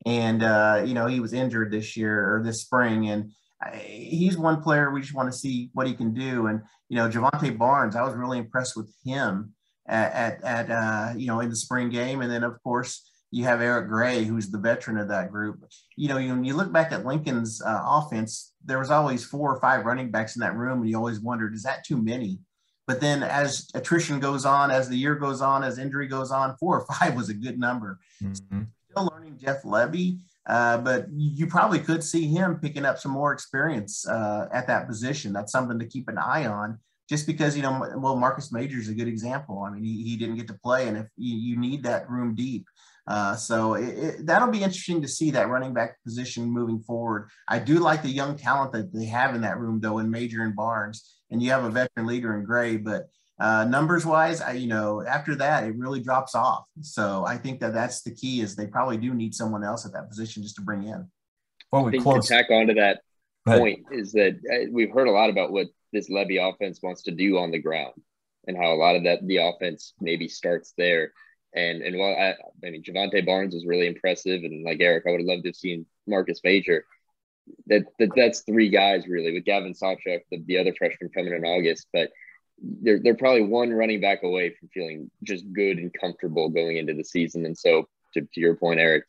and 0.04 0.42
uh, 0.42 0.82
you 0.84 0.94
know 0.94 1.06
he 1.06 1.20
was 1.20 1.32
injured 1.32 1.70
this 1.70 1.96
year 1.96 2.36
or 2.36 2.42
this 2.42 2.60
spring, 2.60 3.08
and 3.08 3.32
he's 3.80 4.36
one 4.36 4.62
player 4.62 4.90
we 4.90 5.00
just 5.00 5.14
want 5.14 5.32
to 5.32 5.38
see 5.38 5.70
what 5.72 5.86
he 5.86 5.94
can 5.94 6.12
do. 6.12 6.48
And 6.48 6.60
you 6.88 6.96
know, 6.96 7.08
Jovantae 7.08 7.56
Barnes, 7.56 7.96
I 7.96 8.02
was 8.02 8.14
really 8.14 8.38
impressed 8.38 8.76
with 8.76 8.94
him 9.04 9.54
at 9.88 10.12
at, 10.12 10.44
at 10.44 10.70
uh, 10.70 11.14
you 11.16 11.26
know 11.26 11.40
in 11.40 11.48
the 11.48 11.56
spring 11.56 11.88
game. 11.88 12.20
And 12.20 12.30
then 12.30 12.44
of 12.44 12.62
course 12.62 13.10
you 13.34 13.42
have 13.44 13.60
Eric 13.60 13.88
Gray, 13.88 14.22
who's 14.24 14.48
the 14.50 14.64
veteran 14.70 14.98
of 14.98 15.08
that 15.08 15.32
group. 15.34 15.56
You 15.96 16.08
know, 16.08 16.14
when 16.14 16.44
you 16.44 16.54
look 16.54 16.72
back 16.72 16.92
at 16.92 17.04
Lincoln's 17.04 17.60
uh, 17.60 17.82
offense, 17.84 18.52
there 18.64 18.78
was 18.78 18.90
always 18.90 19.24
four 19.24 19.52
or 19.52 19.60
five 19.60 19.84
running 19.84 20.10
backs 20.12 20.36
in 20.36 20.40
that 20.40 20.56
room, 20.56 20.80
and 20.80 20.88
you 20.88 20.96
always 20.96 21.20
wondered, 21.20 21.52
is 21.52 21.64
that 21.64 21.84
too 21.84 22.00
many? 22.00 22.38
But 22.86 23.00
then 23.00 23.24
as 23.40 23.68
attrition 23.74 24.20
goes 24.20 24.44
on, 24.44 24.70
as 24.70 24.88
the 24.88 24.96
year 24.96 25.16
goes 25.16 25.40
on, 25.40 25.64
as 25.64 25.78
injury 25.78 26.06
goes 26.06 26.30
on, 26.30 26.56
four 26.60 26.78
or 26.78 26.86
five 26.94 27.16
was 27.16 27.28
a 27.28 27.34
good 27.34 27.58
number. 27.58 27.98
Mm-hmm. 28.22 28.62
Still 28.90 29.10
learning 29.12 29.38
Jeff 29.44 29.62
Lebby, 29.64 30.20
Uh, 30.46 30.78
but 30.78 31.06
you 31.16 31.46
probably 31.46 31.78
could 31.78 32.04
see 32.04 32.26
him 32.26 32.58
picking 32.60 32.84
up 32.84 32.98
some 32.98 33.12
more 33.12 33.32
experience 33.32 34.06
uh, 34.06 34.48
at 34.52 34.66
that 34.66 34.86
position. 34.86 35.32
That's 35.32 35.52
something 35.52 35.78
to 35.78 35.86
keep 35.86 36.08
an 36.08 36.18
eye 36.18 36.46
on. 36.46 36.78
Just 37.08 37.26
because 37.26 37.56
you 37.56 37.62
know, 37.62 37.86
well, 37.96 38.16
Marcus 38.16 38.52
Major 38.52 38.78
is 38.78 38.88
a 38.88 38.94
good 38.94 39.08
example. 39.08 39.58
I 39.66 39.70
mean, 39.70 39.84
he, 39.84 40.02
he 40.04 40.16
didn't 40.16 40.36
get 40.36 40.48
to 40.48 40.58
play, 40.62 40.88
and 40.88 40.96
if 40.96 41.06
you, 41.16 41.36
you 41.36 41.56
need 41.58 41.82
that 41.82 42.08
room 42.08 42.34
deep, 42.34 42.66
uh, 43.06 43.36
so 43.36 43.74
it, 43.74 43.98
it, 43.98 44.26
that'll 44.26 44.48
be 44.48 44.62
interesting 44.62 45.02
to 45.02 45.08
see 45.08 45.30
that 45.32 45.48
running 45.48 45.74
back 45.74 46.02
position 46.04 46.44
moving 46.44 46.80
forward. 46.80 47.28
I 47.48 47.58
do 47.58 47.78
like 47.78 48.02
the 48.02 48.08
young 48.08 48.36
talent 48.36 48.72
that 48.72 48.92
they 48.92 49.04
have 49.06 49.34
in 49.34 49.42
that 49.42 49.58
room, 49.58 49.80
though, 49.80 49.98
in 49.98 50.10
Major 50.10 50.42
and 50.42 50.56
Barnes, 50.56 51.18
and 51.30 51.42
you 51.42 51.50
have 51.50 51.64
a 51.64 51.70
veteran 51.70 52.06
leader 52.06 52.36
in 52.36 52.44
Gray. 52.44 52.76
But 52.76 53.08
uh, 53.38 53.64
numbers 53.64 54.06
wise, 54.06 54.40
I, 54.40 54.52
you 54.52 54.68
know, 54.68 55.04
after 55.06 55.34
that, 55.36 55.64
it 55.64 55.76
really 55.76 56.00
drops 56.00 56.34
off. 56.34 56.64
So 56.80 57.24
I 57.26 57.36
think 57.36 57.60
that 57.60 57.74
that's 57.74 58.02
the 58.02 58.14
key 58.14 58.40
is 58.40 58.56
they 58.56 58.66
probably 58.66 58.96
do 58.96 59.12
need 59.12 59.34
someone 59.34 59.64
else 59.64 59.84
at 59.84 59.92
that 59.92 60.08
position 60.08 60.42
just 60.42 60.56
to 60.56 60.62
bring 60.62 60.84
in. 60.84 61.06
Well, 61.72 61.84
we 61.84 61.88
I 61.88 61.92
think 61.92 62.04
close. 62.04 62.28
to 62.28 62.34
tack 62.34 62.50
onto 62.50 62.74
that 62.74 63.00
point 63.46 63.80
is 63.92 64.12
that 64.12 64.38
uh, 64.50 64.70
we've 64.70 64.92
heard 64.92 65.08
a 65.08 65.12
lot 65.12 65.28
about 65.28 65.52
what 65.52 65.66
this 65.92 66.08
Lebby 66.08 66.40
offense 66.40 66.80
wants 66.82 67.02
to 67.02 67.10
do 67.10 67.36
on 67.36 67.50
the 67.50 67.58
ground 67.58 67.94
and 68.46 68.56
how 68.56 68.72
a 68.72 68.76
lot 68.76 68.96
of 68.96 69.04
that 69.04 69.26
the 69.26 69.38
offense 69.38 69.92
maybe 70.00 70.28
starts 70.28 70.72
there. 70.78 71.12
And 71.54 71.82
and 71.82 71.98
while 71.98 72.14
I, 72.14 72.34
I 72.66 72.70
mean 72.70 72.82
Jovantae 72.82 73.24
Barnes 73.24 73.54
was 73.54 73.66
really 73.66 73.86
impressive, 73.86 74.42
and 74.42 74.64
like 74.64 74.78
Eric, 74.80 75.04
I 75.06 75.10
would 75.10 75.20
have 75.20 75.26
loved 75.26 75.44
to 75.44 75.50
have 75.50 75.56
seen 75.56 75.86
Marcus 76.06 76.40
Major. 76.42 76.84
That, 77.66 77.84
that 77.98 78.10
that's 78.16 78.40
three 78.40 78.70
guys 78.70 79.06
really 79.06 79.32
with 79.32 79.44
Gavin 79.44 79.74
Sawchuk, 79.74 80.20
the, 80.30 80.42
the 80.46 80.58
other 80.58 80.74
freshman 80.76 81.10
coming 81.10 81.34
in 81.34 81.44
August. 81.44 81.86
But 81.92 82.10
they're 82.60 83.00
they're 83.00 83.14
probably 83.14 83.42
one 83.42 83.70
running 83.70 84.00
back 84.00 84.22
away 84.22 84.50
from 84.50 84.68
feeling 84.68 85.10
just 85.22 85.44
good 85.52 85.78
and 85.78 85.92
comfortable 85.92 86.48
going 86.48 86.76
into 86.76 86.94
the 86.94 87.04
season. 87.04 87.44
And 87.46 87.56
so 87.56 87.88
to, 88.14 88.22
to 88.22 88.40
your 88.40 88.56
point, 88.56 88.80
Eric, 88.80 89.04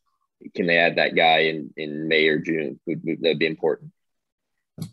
can 0.54 0.68
they 0.68 0.78
add 0.78 0.98
that 0.98 1.16
guy 1.16 1.40
in 1.40 1.74
in 1.78 2.08
May 2.08 2.28
or 2.28 2.40
June? 2.40 2.80
Would, 2.86 3.02
would 3.06 3.22
that 3.22 3.40
be 3.40 3.48
important? 3.48 3.92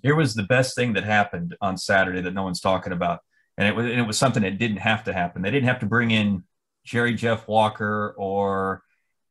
Here 0.03 0.15
was 0.15 0.35
the 0.35 0.45
best 0.45 0.77
thing 0.77 0.93
that 0.93 1.05
happened 1.05 1.57
on 1.61 1.77
Saturday 1.77 2.21
that 2.21 2.35
no 2.35 2.45
one's 2.45 2.61
talking 2.61 2.93
about, 2.93 3.21
and 3.59 3.67
it 3.67 3.75
was 3.75 3.87
and 3.87 3.99
it 4.01 4.07
was 4.07 4.19
something 4.19 4.45
that 4.45 4.59
didn't 4.59 4.79
have 4.79 5.05
to 5.05 5.13
happen. 5.13 5.43
They 5.43 5.51
didn't 5.51 5.69
have 5.69 5.81
to 5.81 5.87
bring 5.87 6.11
in 6.11 6.45
Jerry 6.85 7.15
Jeff 7.15 7.47
Walker 7.49 8.15
or 8.17 8.83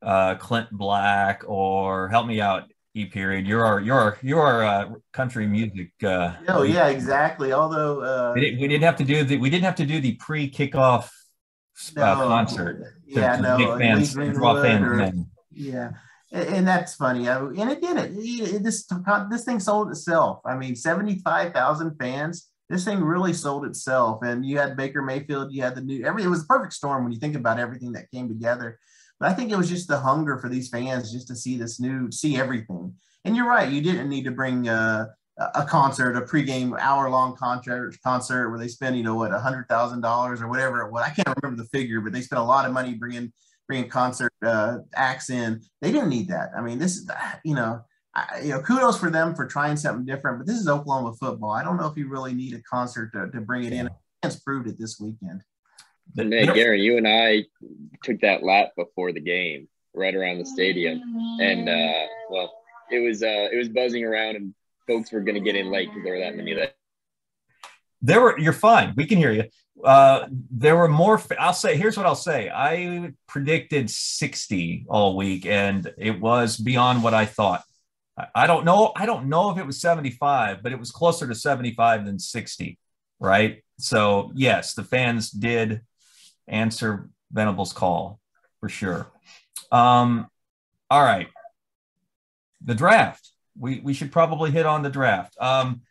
uh, 0.01 0.35
Clint 0.35 0.71
Black 0.71 1.43
or 1.45 2.09
help 2.09 2.27
me 2.27 2.41
out 2.41 2.71
E 2.93 3.05
period. 3.05 3.47
You're 3.47 3.65
our 3.65 3.79
you're 3.79 3.97
our 3.97 4.17
you're 4.21 4.41
our 4.41 4.63
uh, 4.63 4.89
country 5.13 5.47
music. 5.47 5.91
Uh, 6.03 6.33
oh 6.49 6.63
yeah, 6.63 6.87
exactly. 6.87 7.53
Although 7.53 8.01
uh, 8.01 8.33
we, 8.35 8.41
didn't, 8.41 8.59
we 8.59 8.67
didn't 8.67 8.83
have 8.83 8.97
to 8.97 9.05
do 9.05 9.23
the 9.23 9.37
we 9.37 9.49
didn't 9.49 9.63
have 9.63 9.75
to 9.75 9.85
do 9.85 10.01
the 10.01 10.15
pre 10.15 10.51
kickoff 10.51 11.09
uh, 11.95 12.15
no, 12.15 12.27
concert. 12.27 12.95
Yeah, 13.05 13.37
to, 13.37 13.41
to 13.41 13.57
no, 13.57 13.77
fans, 13.77 14.13
draw 14.13 14.61
fans 14.61 14.85
or, 14.85 15.11
Yeah, 15.51 15.91
and, 16.33 16.49
and, 16.49 16.67
that's 16.67 16.95
funny. 16.95 17.29
I, 17.29 17.39
and 17.39 17.71
it 17.71 17.81
did 17.81 17.97
it. 17.97 18.11
it. 18.13 18.63
This 18.63 18.85
this 19.29 19.45
thing 19.45 19.61
sold 19.61 19.89
itself. 19.89 20.41
I 20.45 20.57
mean, 20.57 20.75
seventy 20.75 21.19
five 21.19 21.53
thousand 21.53 21.95
fans 21.97 22.50
this 22.71 22.85
thing 22.85 23.03
really 23.03 23.33
sold 23.33 23.65
itself. 23.65 24.23
And 24.23 24.45
you 24.45 24.57
had 24.57 24.77
Baker 24.77 25.01
Mayfield, 25.01 25.51
you 25.51 25.61
had 25.61 25.75
the 25.75 25.81
new 25.81 26.05
every 26.05 26.23
it 26.23 26.27
was 26.27 26.43
a 26.43 26.47
perfect 26.47 26.73
storm 26.73 27.03
when 27.03 27.11
you 27.11 27.19
think 27.19 27.35
about 27.35 27.59
everything 27.59 27.91
that 27.91 28.09
came 28.11 28.27
together. 28.27 28.79
But 29.19 29.29
I 29.29 29.33
think 29.33 29.51
it 29.51 29.57
was 29.57 29.69
just 29.69 29.87
the 29.87 29.99
hunger 29.99 30.39
for 30.39 30.49
these 30.49 30.69
fans 30.69 31.11
just 31.11 31.27
to 31.27 31.35
see 31.35 31.57
this 31.57 31.79
new, 31.79 32.11
see 32.11 32.37
everything. 32.37 32.95
And 33.25 33.35
you're 33.35 33.47
right, 33.47 33.69
you 33.69 33.81
didn't 33.81 34.09
need 34.09 34.23
to 34.23 34.31
bring 34.31 34.67
uh, 34.67 35.07
a 35.37 35.65
concert, 35.65 36.15
a 36.15 36.21
pregame 36.21 36.75
hour-long 36.79 37.35
concert, 37.35 37.95
concert 38.03 38.49
where 38.49 38.59
they 38.59 38.67
spend, 38.67 38.97
you 38.97 39.03
know, 39.03 39.15
what, 39.15 39.33
a 39.33 39.39
hundred 39.39 39.67
thousand 39.67 40.01
dollars 40.01 40.41
or 40.41 40.47
whatever. 40.47 40.89
What 40.89 41.03
I 41.03 41.09
can't 41.09 41.27
remember 41.41 41.61
the 41.61 41.69
figure, 41.69 42.01
but 42.01 42.13
they 42.13 42.21
spent 42.21 42.41
a 42.41 42.45
lot 42.45 42.65
of 42.65 42.71
money 42.71 42.95
bringing 42.95 43.31
bringing 43.67 43.89
concert 43.89 44.33
uh, 44.45 44.77
acts 44.95 45.29
in. 45.29 45.61
They 45.81 45.91
didn't 45.91 46.09
need 46.09 46.29
that. 46.29 46.49
I 46.57 46.61
mean, 46.61 46.79
this 46.79 46.97
is, 46.97 47.09
you 47.43 47.55
know, 47.55 47.81
I, 48.13 48.41
you 48.43 48.49
know, 48.49 48.59
kudos 48.59 48.99
for 48.99 49.09
them 49.09 49.35
for 49.35 49.45
trying 49.45 49.77
something 49.77 50.05
different. 50.05 50.39
But 50.39 50.47
this 50.47 50.57
is 50.57 50.67
Oklahoma 50.67 51.13
football. 51.13 51.51
I 51.51 51.63
don't 51.63 51.77
know 51.77 51.87
if 51.87 51.97
you 51.97 52.09
really 52.09 52.33
need 52.33 52.53
a 52.53 52.61
concert 52.61 53.11
to, 53.13 53.29
to 53.31 53.41
bring 53.41 53.63
it 53.63 53.73
in. 53.73 53.89
Fans 54.21 54.39
proved 54.39 54.67
it 54.67 54.77
this 54.77 54.99
weekend. 54.99 55.43
But 56.13 56.27
man, 56.27 56.53
Gary, 56.53 56.81
you 56.81 56.97
and 56.97 57.07
I 57.07 57.45
took 58.03 58.19
that 58.21 58.43
lap 58.43 58.71
before 58.75 59.13
the 59.13 59.21
game, 59.21 59.69
right 59.93 60.13
around 60.13 60.39
the 60.39 60.45
stadium, 60.45 61.01
and 61.39 61.69
uh, 61.69 62.07
well, 62.29 62.53
it 62.91 62.99
was 62.99 63.23
uh, 63.23 63.47
it 63.51 63.57
was 63.57 63.69
buzzing 63.69 64.03
around, 64.03 64.35
and 64.35 64.53
folks 64.87 65.11
were 65.11 65.21
going 65.21 65.35
to 65.35 65.41
get 65.41 65.55
in 65.55 65.71
late 65.71 65.87
because 65.87 66.03
there 66.03 66.13
were 66.13 66.19
that 66.19 66.35
many 66.35 66.53
that. 66.55 66.75
There 68.01 68.19
were. 68.19 68.37
You're 68.37 68.51
fine. 68.51 68.93
We 68.97 69.05
can 69.05 69.19
hear 69.19 69.31
you. 69.31 69.45
Uh, 69.83 70.27
there 70.29 70.75
were 70.75 70.89
more. 70.89 71.21
I'll 71.39 71.53
say. 71.53 71.77
Here's 71.77 71.95
what 71.95 72.05
I'll 72.05 72.15
say. 72.15 72.49
I 72.49 73.13
predicted 73.27 73.89
60 73.89 74.87
all 74.89 75.15
week, 75.15 75.45
and 75.45 75.93
it 75.97 76.19
was 76.19 76.57
beyond 76.57 77.03
what 77.03 77.13
I 77.13 77.25
thought. 77.25 77.63
I 78.35 78.47
don't 78.47 78.65
know. 78.65 78.91
I 78.95 79.05
don't 79.05 79.27
know 79.27 79.51
if 79.51 79.57
it 79.57 79.65
was 79.65 79.79
75, 79.79 80.63
but 80.63 80.71
it 80.71 80.79
was 80.79 80.91
closer 80.91 81.27
to 81.27 81.35
75 81.35 82.05
than 82.05 82.19
60, 82.19 82.77
right? 83.19 83.63
So 83.79 84.31
yes, 84.35 84.73
the 84.73 84.83
fans 84.83 85.31
did 85.31 85.81
answer 86.47 87.09
Venable's 87.33 87.73
call 87.73 88.19
for 88.59 88.69
sure. 88.69 89.07
Um, 89.71 90.27
all 90.89 91.03
right, 91.03 91.27
the 92.63 92.75
draft. 92.75 93.29
We 93.57 93.79
we 93.79 93.93
should 93.93 94.11
probably 94.11 94.51
hit 94.51 94.65
on 94.65 94.81
the 94.81 94.89
draft. 94.89 95.35
Um, 95.39 95.81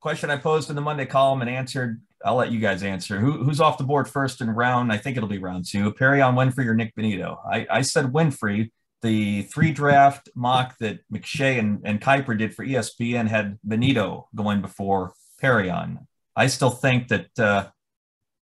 question 0.00 0.30
I 0.30 0.36
posed 0.36 0.70
in 0.70 0.76
the 0.76 0.82
Monday 0.82 1.06
column 1.06 1.40
and 1.40 1.50
answered. 1.50 2.00
I'll 2.24 2.36
let 2.36 2.50
you 2.50 2.58
guys 2.58 2.82
answer. 2.82 3.20
Who, 3.20 3.44
who's 3.44 3.60
off 3.60 3.78
the 3.78 3.84
board 3.84 4.08
first 4.08 4.40
in 4.40 4.50
round? 4.50 4.90
I 4.90 4.96
think 4.96 5.16
it'll 5.16 5.28
be 5.28 5.38
round 5.38 5.66
two. 5.68 5.92
Perrion 5.92 6.34
Winfrey 6.34 6.66
or 6.66 6.74
Nik 6.74 6.94
Bonitto? 6.96 7.38
I, 7.48 7.66
I 7.70 7.82
said 7.82 8.06
Winfrey 8.06 8.70
the 9.02 9.42
three 9.42 9.72
draft 9.72 10.28
mock 10.34 10.76
that 10.78 11.00
McShay 11.12 11.58
and, 11.58 11.80
and 11.84 12.00
Kiper 12.00 12.36
did 12.38 12.54
for 12.54 12.64
ESPN 12.64 13.28
had 13.28 13.58
Bonitto 13.66 14.24
going 14.34 14.62
before 14.62 15.12
Perrion. 15.42 16.06
I 16.34 16.46
still 16.48 16.70
think 16.70 17.08
that 17.08 17.38
uh, 17.38 17.68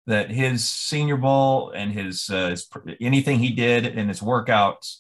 that 0.07 0.31
his 0.31 0.67
Senior 0.69 1.17
Bowl 1.17 1.71
and 1.71 1.93
his, 1.93 2.31
uh, 2.31 2.51
his 2.51 2.69
anything 3.01 3.39
he 3.39 3.51
did 3.51 3.85
in 3.85 4.09
his 4.09 4.21
workouts, 4.21 4.97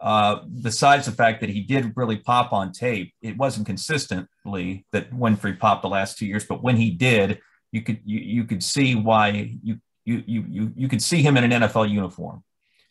uh, 0.00 0.36
besides 0.62 1.06
the 1.06 1.12
fact 1.12 1.40
that 1.40 1.50
he 1.50 1.62
did 1.62 1.92
really 1.96 2.16
pop 2.16 2.52
on 2.52 2.72
tape, 2.72 3.12
it 3.22 3.36
wasn't 3.36 3.66
consistently 3.66 4.86
that 4.92 5.12
Winfrey 5.12 5.58
popped 5.58 5.82
the 5.82 5.88
last 5.88 6.16
two 6.16 6.26
years, 6.26 6.46
but 6.46 6.62
when 6.62 6.76
he 6.76 6.90
did, 6.90 7.40
you 7.72 7.82
could 7.82 8.00
you, 8.04 8.20
you 8.20 8.44
could 8.44 8.62
see 8.62 8.94
why 8.94 9.58
you 9.62 9.78
you 10.04 10.22
you 10.26 10.72
you 10.76 10.88
could 10.88 11.02
see 11.02 11.22
him 11.22 11.36
in 11.36 11.50
an 11.50 11.62
NFL 11.62 11.90
uniform 11.90 12.42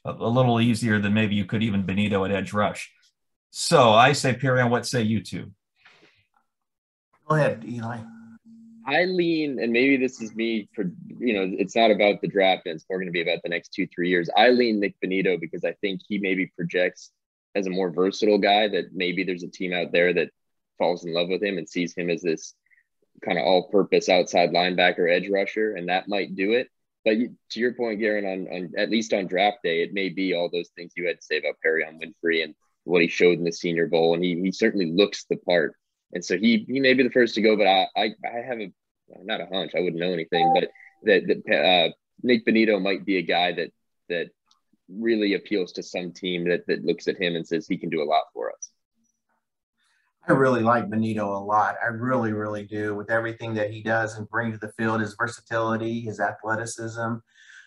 a, 0.05 0.11
a, 0.11 0.29
little 0.29 0.61
easier 0.61 0.99
than 0.99 1.13
maybe 1.13 1.35
you 1.35 1.45
could 1.45 1.63
even 1.63 1.83
Bonitto 1.83 2.27
at 2.27 2.35
edge 2.35 2.53
rush. 2.53 2.91
So 3.51 3.91
I 3.91 4.13
say, 4.13 4.33
Perrion, 4.33 4.69
what 4.69 4.85
say 4.85 5.01
you 5.01 5.21
two? 5.21 5.51
Go 7.27 7.35
ahead, 7.35 7.63
Eli. 7.67 7.99
I 8.85 9.05
lean, 9.05 9.59
and 9.59 9.71
maybe 9.71 9.97
this 9.97 10.19
is 10.21 10.33
me 10.35 10.67
for, 10.73 10.91
you 11.19 11.33
know, 11.33 11.55
it's 11.59 11.75
not 11.75 11.91
about 11.91 12.21
the 12.21 12.27
draft 12.27 12.65
and 12.65 12.75
it's 12.75 12.85
more 12.89 12.97
going 12.97 13.07
to 13.07 13.11
be 13.11 13.21
about 13.21 13.43
the 13.43 13.49
next 13.49 13.71
two, 13.73 13.87
three 13.87 14.09
years. 14.09 14.29
I 14.35 14.49
lean 14.49 14.79
Nik 14.79 14.95
Bonitto 15.03 15.39
because 15.39 15.63
I 15.63 15.73
think 15.73 16.01
he 16.07 16.17
maybe 16.17 16.51
projects 16.55 17.11
as 17.55 17.67
a 17.67 17.71
more 17.71 17.91
versatile 17.91 18.39
guy 18.39 18.67
that 18.67 18.93
maybe 18.93 19.23
there's 19.23 19.43
a 19.43 19.47
team 19.47 19.73
out 19.73 19.91
there 19.91 20.13
that 20.13 20.29
falls 20.77 21.05
in 21.05 21.13
love 21.13 21.29
with 21.29 21.43
him 21.43 21.57
and 21.57 21.69
sees 21.69 21.93
him 21.95 22.09
as 22.09 22.21
this 22.21 22.55
kind 23.21 23.37
of 23.37 23.45
all 23.45 23.67
purpose 23.67 24.09
outside 24.09 24.51
linebacker 24.51 25.11
edge 25.13 25.29
rusher, 25.29 25.75
and 25.75 25.89
that 25.89 26.07
might 26.07 26.35
do 26.35 26.53
it. 26.53 26.69
But 27.05 27.17
to 27.51 27.59
your 27.59 27.73
point, 27.73 27.99
Guerin, 27.99 28.25
on, 28.25 28.53
on 28.53 28.73
at 28.77 28.89
least 28.89 29.13
on 29.13 29.27
draft 29.27 29.59
day, 29.63 29.81
it 29.81 29.93
may 29.93 30.09
be 30.09 30.33
all 30.33 30.49
those 30.49 30.69
things 30.75 30.93
you 30.95 31.07
had 31.07 31.17
to 31.17 31.25
say 31.25 31.37
about 31.37 31.55
Perrion 31.65 31.99
Winfrey 31.99 32.43
and 32.43 32.53
what 32.83 33.01
he 33.01 33.07
showed 33.07 33.37
in 33.37 33.43
the 33.43 33.51
Senior 33.51 33.87
Bowl, 33.87 34.13
and 34.13 34.23
he, 34.23 34.39
he 34.39 34.51
certainly 34.51 34.91
looks 34.91 35.25
the 35.25 35.37
part. 35.37 35.75
And 36.11 36.25
so 36.25 36.37
he 36.37 36.65
he 36.67 36.79
may 36.79 36.93
be 36.93 37.03
the 37.03 37.11
first 37.11 37.35
to 37.35 37.41
go, 37.41 37.55
but 37.55 37.67
I 37.67 37.87
I, 37.95 38.09
I 38.25 38.41
have 38.45 38.59
a 38.59 38.71
not 39.23 39.41
a 39.41 39.45
hunch, 39.45 39.73
I 39.75 39.79
wouldn't 39.79 40.01
know 40.01 40.13
anything, 40.13 40.51
but 40.53 40.69
that 41.03 41.27
that 41.27 41.55
uh, 41.55 41.89
Nik 42.23 42.45
Bonitto 42.45 42.81
might 42.81 43.05
be 43.05 43.17
a 43.17 43.21
guy 43.21 43.53
that 43.53 43.71
that 44.09 44.29
really 44.89 45.35
appeals 45.35 45.71
to 45.73 45.83
some 45.83 46.11
team 46.11 46.49
that 46.49 46.65
that 46.67 46.83
looks 46.83 47.07
at 47.07 47.21
him 47.21 47.35
and 47.35 47.47
says 47.47 47.67
he 47.67 47.77
can 47.77 47.89
do 47.89 48.01
a 48.01 48.09
lot 48.09 48.23
for 48.33 48.51
us. 48.51 48.71
I 50.27 50.33
really 50.33 50.61
like 50.61 50.89
Bonitto 50.89 51.25
a 51.25 51.43
lot. 51.43 51.75
I 51.81 51.87
really, 51.87 52.33
really 52.33 52.63
do 52.63 52.95
with 52.95 53.09
everything 53.09 53.53
that 53.55 53.71
he 53.71 53.81
does 53.81 54.17
and 54.17 54.29
bring 54.29 54.51
to 54.51 54.57
the 54.57 54.71
field, 54.77 55.01
his 55.01 55.15
versatility, 55.17 56.01
his 56.01 56.19
athleticism. 56.19 57.15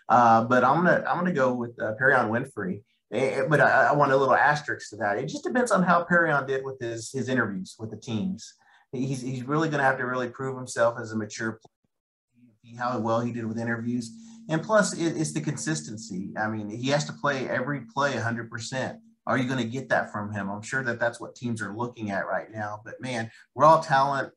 Uh, 0.09 0.45
but 0.45 0.63
I'm 0.65 0.85
gonna 0.85 1.05
I'm 1.09 1.17
gonna 1.19 1.33
go 1.33 1.55
with 1.55 1.81
uh, 1.81 1.95
Perrion 2.01 2.29
Winfrey. 2.29 2.83
It, 3.11 3.17
eh, 3.17 3.43
but 3.49 3.61
I, 3.61 3.89
I, 3.89 3.93
want 3.93 4.13
a 4.13 4.17
little 4.17 4.35
asterisk 4.35 4.91
to 4.91 4.97
that. 4.97 5.19
It 5.19 5.29
just 5.29 5.45
depends 5.45 5.71
on 5.71 5.83
how 5.83 6.05
Perrion 6.05 6.47
did 6.47 6.65
with 6.65 6.79
his 6.81 7.11
his 7.11 7.29
interviews 7.29 7.77
with 7.79 7.91
the 7.91 7.97
teams. 7.97 8.55
He's 8.93 9.23
he's 9.23 9.45
really 9.45 9.69
gonna 9.69 9.85
have 9.85 9.99
to 9.99 10.07
really 10.07 10.29
prove 10.29 10.57
himself 10.57 10.99
as 11.01 11.13
a 11.13 11.17
mature 11.17 11.53
player, 11.53 12.79
how 12.79 12.99
well 12.99 13.21
he 13.21 13.33
did 13.33 13.47
with 13.47 13.59
interviews, 13.59 14.11
and 14.49 14.63
plus 14.63 14.93
it, 14.93 15.17
it's 15.17 15.33
the 15.33 15.41
consistency. 15.41 16.31
I 16.37 16.49
mean, 16.49 16.69
he 16.69 16.91
has 16.91 17.05
to 17.07 17.13
play 17.13 17.49
every 17.49 17.83
play 17.95 18.15
100 18.15 18.51
percent 18.51 18.99
are 19.27 19.39
you 19.39 19.45
going 19.45 19.63
to 19.63 19.71
get 19.71 19.89
that 19.91 20.11
from 20.13 20.33
him? 20.33 20.51
I'm 20.51 20.63
sure 20.63 20.83
that 20.85 20.99
that's 20.99 21.21
what 21.21 21.35
teams 21.35 21.63
are 21.63 21.77
looking 21.77 22.11
at 22.11 22.27
right 22.27 22.51
now. 22.51 22.81
But 22.85 23.01
man, 23.01 23.31
raw 23.55 23.81
talent. 23.81 24.33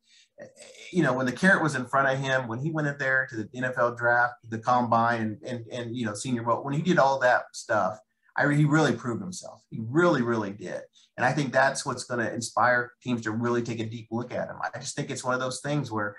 You 0.92 1.02
know, 1.02 1.14
when 1.14 1.26
the 1.26 1.32
carrot 1.32 1.64
was 1.64 1.76
in 1.76 1.86
front 1.86 2.10
of 2.10 2.20
him, 2.20 2.50
when 2.50 2.60
he 2.60 2.70
went 2.70 2.90
in 2.90 2.98
there 2.98 3.26
to 3.30 3.38
the 3.38 3.46
NFL 3.46 3.98
draft, 3.98 4.34
the 4.50 4.60
combine, 4.60 5.22
and 5.22 5.38
and, 5.46 5.66
and 5.72 5.96
you 5.96 6.06
know, 6.06 6.14
Senior 6.14 6.44
Bowl, 6.44 6.64
when 6.64 6.74
he 6.74 6.82
did 6.82 7.00
all 7.00 7.20
that 7.20 7.44
stuff, 7.54 8.00
I, 8.38 8.54
he 8.54 8.66
really 8.66 8.94
proved 8.94 9.22
himself. 9.22 9.64
He 9.70 9.80
really, 9.82 10.22
really 10.22 10.52
did. 10.52 10.82
And 11.18 11.26
I 11.26 11.32
think 11.32 11.54
that's 11.54 11.86
what's 11.86 12.04
going 12.04 12.26
to 12.26 12.34
inspire 12.34 12.92
teams 13.02 13.22
to 13.22 13.32
really 13.32 13.64
take 13.64 13.80
a 13.80 13.86
deep 13.86 14.08
look 14.12 14.34
at 14.34 14.50
him. 14.50 14.58
I 14.62 14.78
just 14.78 14.96
think 14.96 15.10
it's 15.10 15.24
one 15.24 15.34
of 15.34 15.40
those 15.40 15.62
things 15.62 15.90
where 15.90 16.18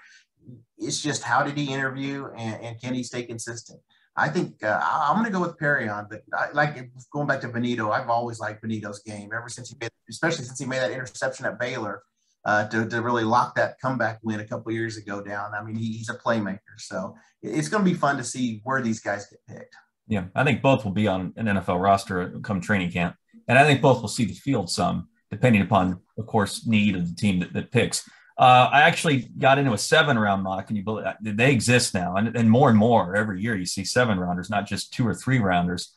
it's 0.79 1.03
just 1.03 1.23
how 1.23 1.43
did 1.43 1.59
he 1.59 1.73
interview 1.73 2.29
and, 2.37 2.63
and 2.63 2.81
can 2.81 2.95
he 2.95 3.03
stay 3.03 3.25
consistent? 3.25 3.81
I 4.17 4.29
think 4.29 4.63
uh, 4.65 4.81
I'm 4.83 5.17
going 5.17 5.27
to 5.27 5.33
go 5.33 5.41
with 5.41 5.59
Perrion, 5.59 6.09
but 6.09 6.23
I, 6.33 6.51
like 6.53 6.91
going 7.13 7.27
back 7.27 7.43
to 7.43 7.49
Bonitto, 7.49 7.91
I've 7.91 8.09
always 8.09 8.41
liked 8.41 8.65
Bonitto's 8.65 9.01
game 9.01 9.31
ever 9.37 9.49
since 9.49 9.69
he 9.69 9.77
made, 9.79 9.91
especially 10.09 10.45
since 10.45 10.59
he 10.59 10.65
made 10.65 10.79
that 10.79 10.91
interception 10.91 11.45
at 11.45 11.59
Baylor 11.59 12.03
uh, 12.47 12.67
to, 12.69 12.89
to 12.89 13.03
really 13.03 13.25
lock 13.25 13.55
that 13.57 13.79
comeback 13.81 14.21
win 14.23 14.41
a 14.41 14.45
couple 14.45 14.73
years 14.73 14.97
ago 14.97 15.21
down. 15.21 15.53
I 15.55 15.63
mean, 15.63 15.77
he, 15.77 15.93
he's 15.93 16.09
a 16.09 16.15
playmaker, 16.15 16.79
so 16.79 17.15
it's 17.43 17.69
going 17.69 17.85
to 17.85 17.91
be 17.91 17.97
fun 17.97 18.17
to 18.17 18.25
see 18.25 18.61
where 18.65 18.81
these 18.81 19.01
guys 19.01 19.27
get 19.27 19.41
picked. 19.47 19.75
Yeah, 20.09 20.27
I 20.35 20.45
think 20.45 20.63
both 20.63 20.85
will 20.85 20.93
be 20.93 21.09
on 21.09 21.35
an 21.37 21.47
NFL 21.47 21.83
roster 21.83 22.39
come 22.43 22.61
training 22.61 22.93
camp, 22.93 23.17
and 23.49 23.59
I 23.59 23.65
think 23.65 23.83
both 23.83 24.01
will 24.01 24.09
see 24.09 24.25
the 24.25 24.35
field 24.35 24.71
some, 24.71 25.09
depending 25.31 25.61
upon, 25.61 26.01
of 26.17 26.27
course, 26.27 26.67
need 26.67 26.97
of 26.97 27.09
the 27.09 27.15
team 27.15 27.41
that, 27.41 27.53
that 27.53 27.71
picks. 27.71 28.09
Uh, 28.39 28.69
I 28.71 28.83
actually 28.83 29.31
got 29.39 29.59
into 29.59 29.73
a 29.73 29.79
seven 29.79 30.19
round 30.19 30.43
mock, 30.43 30.69
and 30.69 30.77
you 30.77 30.85
believe 30.85 31.07
they 31.23 31.53
exist 31.53 31.95
now, 31.95 32.17
and, 32.17 32.37
and 32.37 32.51
more 32.51 32.69
and 32.69 32.79
more 32.79 33.17
every 33.17 33.41
year 33.41 33.57
you 33.57 33.65
see 33.65 33.85
seven 33.85 34.21
rounders, 34.21 34.51
not 34.51 34.67
just 34.67 34.93
two 34.93 35.07
or 35.07 35.15
three 35.15 35.39
rounders. 35.39 35.95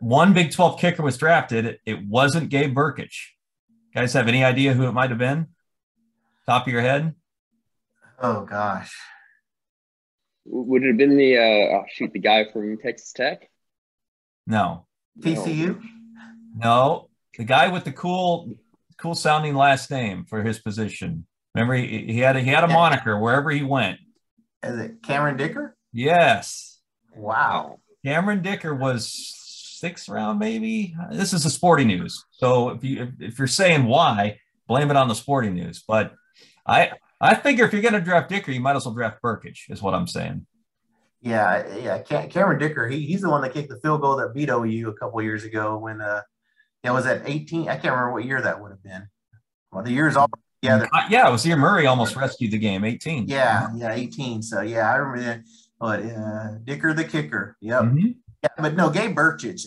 One 0.00 0.32
Big 0.34 0.50
12 0.50 0.78
kicker 0.78 1.02
was 1.02 1.16
drafted. 1.16 1.78
It 1.86 2.06
wasn't 2.06 2.50
Gabe 2.50 2.74
Brkic. 2.74 3.12
Guys, 3.94 4.12
have 4.12 4.28
any 4.28 4.44
idea 4.44 4.74
who 4.74 4.86
it 4.86 4.92
might 4.92 5.10
have 5.10 5.18
been? 5.18 5.48
Top 6.46 6.66
of 6.66 6.72
your 6.72 6.82
head? 6.82 7.14
Oh 8.22 8.44
gosh, 8.44 8.94
would 10.44 10.82
it 10.82 10.88
have 10.88 10.96
been 10.98 11.16
the 11.16 11.38
uh, 11.38 11.76
oh, 11.76 11.84
shoot 11.88 12.12
the 12.12 12.18
guy 12.18 12.44
from 12.52 12.76
Texas 12.76 13.12
Tech? 13.12 13.48
No. 14.46 14.86
TCU? 15.18 15.80
No, 16.56 17.08
the 17.36 17.44
guy 17.44 17.68
with 17.68 17.84
the 17.84 17.92
cool, 17.92 18.56
cool 18.98 19.14
sounding 19.14 19.54
last 19.54 19.90
name 19.90 20.24
for 20.24 20.42
his 20.42 20.58
position. 20.58 21.26
Remember, 21.54 21.74
he, 21.74 22.04
he 22.06 22.18
had 22.20 22.36
a, 22.36 22.40
he 22.40 22.50
had 22.50 22.64
a 22.64 22.68
moniker 22.68 23.18
wherever 23.18 23.50
he 23.50 23.62
went. 23.62 23.98
Is 24.62 24.78
it 24.78 25.02
Cameron 25.02 25.36
Dicker? 25.36 25.76
Yes. 25.92 26.78
Wow. 27.16 27.80
Cameron 28.04 28.42
Dicker 28.42 28.74
was 28.74 29.10
sixth 29.80 30.08
round, 30.08 30.38
maybe. 30.38 30.94
This 31.10 31.32
is 31.32 31.44
the 31.44 31.50
sporting 31.50 31.88
news. 31.88 32.24
So 32.32 32.70
if 32.70 32.84
you 32.84 33.02
if, 33.02 33.08
if 33.20 33.38
you're 33.38 33.48
saying 33.48 33.84
why, 33.84 34.38
blame 34.68 34.90
it 34.90 34.96
on 34.96 35.08
the 35.08 35.14
sporting 35.14 35.54
news. 35.54 35.82
But 35.86 36.14
I 36.66 36.92
I 37.20 37.34
figure 37.34 37.64
if 37.64 37.72
you're 37.72 37.82
going 37.82 37.94
to 37.94 38.00
draft 38.00 38.28
Dicker, 38.28 38.52
you 38.52 38.60
might 38.60 38.76
as 38.76 38.84
well 38.84 38.94
draft 38.94 39.20
Brkic, 39.22 39.58
is 39.70 39.82
what 39.82 39.94
I'm 39.94 40.06
saying. 40.06 40.46
Yeah, 41.20 41.76
yeah. 41.76 41.98
Cameron 42.28 42.58
Dicker, 42.58 42.88
he, 42.88 43.04
he's 43.04 43.20
the 43.20 43.28
one 43.28 43.42
that 43.42 43.52
kicked 43.52 43.68
the 43.68 43.80
field 43.80 44.00
goal 44.00 44.16
that 44.16 44.32
beat 44.32 44.48
OU 44.48 44.88
a 44.88 44.94
couple 44.94 45.20
years 45.20 45.44
ago 45.44 45.76
when 45.76 46.00
uh, 46.00 46.22
yeah, 46.82 46.92
was 46.92 47.04
that 47.04 47.22
18? 47.26 47.68
I 47.68 47.72
can't 47.72 47.94
remember 47.94 48.12
what 48.12 48.24
year 48.24 48.40
that 48.40 48.60
would 48.60 48.70
have 48.70 48.82
been. 48.82 49.06
Well, 49.70 49.84
the 49.84 49.92
years 49.92 50.16
all 50.16 50.28
yeah, 50.62 50.86
yeah, 51.08 51.28
it 51.28 51.32
was 51.32 51.46
year 51.46 51.56
Murray 51.56 51.86
almost 51.86 52.16
rescued 52.16 52.50
the 52.50 52.58
game, 52.58 52.84
18. 52.84 53.28
Yeah, 53.28 53.68
yeah, 53.74 53.92
18. 53.92 54.42
So 54.42 54.60
yeah, 54.60 54.90
I 54.90 54.96
remember 54.96 55.24
that. 55.24 55.40
But 55.78 56.04
uh, 56.04 56.58
Dicker 56.64 56.92
the 56.92 57.04
kicker. 57.04 57.56
Yep. 57.60 57.82
Mm-hmm. 57.82 58.06
Yeah, 58.42 58.48
but 58.58 58.74
no, 58.74 58.88
Gabe 58.88 59.14
Brkic, 59.14 59.66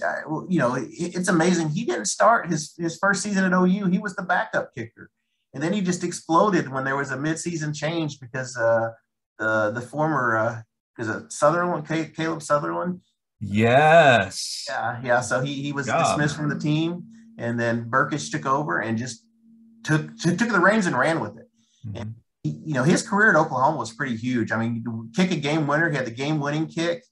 you 0.49 0.57
know, 0.59 0.75
it, 0.75 0.87
it's 0.91 1.27
amazing. 1.27 1.69
He 1.69 1.85
didn't 1.85 2.05
start 2.05 2.49
his 2.49 2.73
his 2.77 2.97
first 2.97 3.21
season 3.21 3.43
at 3.43 3.53
OU. 3.53 3.85
He 3.85 3.99
was 3.99 4.15
the 4.15 4.23
backup 4.23 4.73
kicker, 4.75 5.11
and 5.53 5.61
then 5.61 5.73
he 5.73 5.81
just 5.81 6.03
exploded 6.03 6.69
when 6.69 6.83
there 6.83 6.95
was 6.95 7.11
a 7.11 7.17
midseason 7.17 7.75
change 7.75 8.19
because 8.19 8.57
uh, 8.57 8.89
the 9.37 9.71
the 9.71 9.81
former 9.81 10.65
because 10.95 11.09
uh, 11.09 11.29
Sutherland, 11.29 11.87
Calum 12.15 12.39
Sutherland, 12.39 13.01
Yes. 13.43 14.65
Yeah, 14.69 15.01
yeah. 15.03 15.21
So 15.21 15.41
he 15.41 15.61
he 15.61 15.73
was 15.73 15.87
dismissed 15.87 16.35
from 16.35 16.49
the 16.49 16.57
team, 16.57 17.03
and 17.37 17.59
then 17.59 17.89
Brkic 17.89 18.31
took 18.31 18.45
over 18.45 18.79
and 18.79 18.97
just 18.97 19.22
took 19.83 20.17
took 20.17 20.37
the 20.49 20.59
reins 20.59 20.85
and 20.85 20.97
ran 20.97 21.19
with 21.19 21.37
it. 21.37 21.49
Mm-hmm. 21.85 21.97
And 21.97 22.15
he, 22.43 22.49
you 22.65 22.73
know 22.73 22.83
his 22.83 23.07
career 23.07 23.29
at 23.29 23.35
Oklahoma 23.35 23.77
was 23.77 23.93
pretty 23.93 24.15
huge. 24.15 24.51
I 24.51 24.57
mean, 24.57 25.11
kick 25.15 25.31
a 25.31 25.35
game 25.35 25.67
winner. 25.67 25.89
He 25.89 25.95
had 25.95 26.05
the 26.05 26.11
game 26.11 26.39
winning 26.39 26.67
kick. 26.67 27.03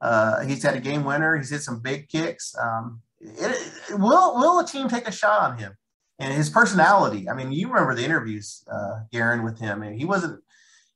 Uh, 0.00 0.44
he's 0.44 0.62
had 0.62 0.76
a 0.76 0.80
game 0.80 1.04
winner. 1.04 1.36
He's 1.36 1.50
hit 1.50 1.62
some 1.62 1.80
big 1.80 2.08
kicks. 2.08 2.54
Um, 2.60 3.00
it, 3.20 3.72
it, 3.90 3.98
will 3.98 4.36
will 4.36 4.60
a 4.60 4.66
team 4.66 4.88
take 4.88 5.08
a 5.08 5.12
shot 5.12 5.50
on 5.50 5.58
him? 5.58 5.74
And 6.18 6.32
his 6.32 6.48
personality. 6.48 7.28
I 7.28 7.34
mean, 7.34 7.52
you 7.52 7.68
remember 7.68 7.94
the 7.94 8.04
interviews, 8.04 8.64
uh, 8.72 9.00
Guerin, 9.12 9.44
with 9.44 9.58
him, 9.58 9.82
and 9.82 9.98
he 9.98 10.04
wasn't. 10.04 10.42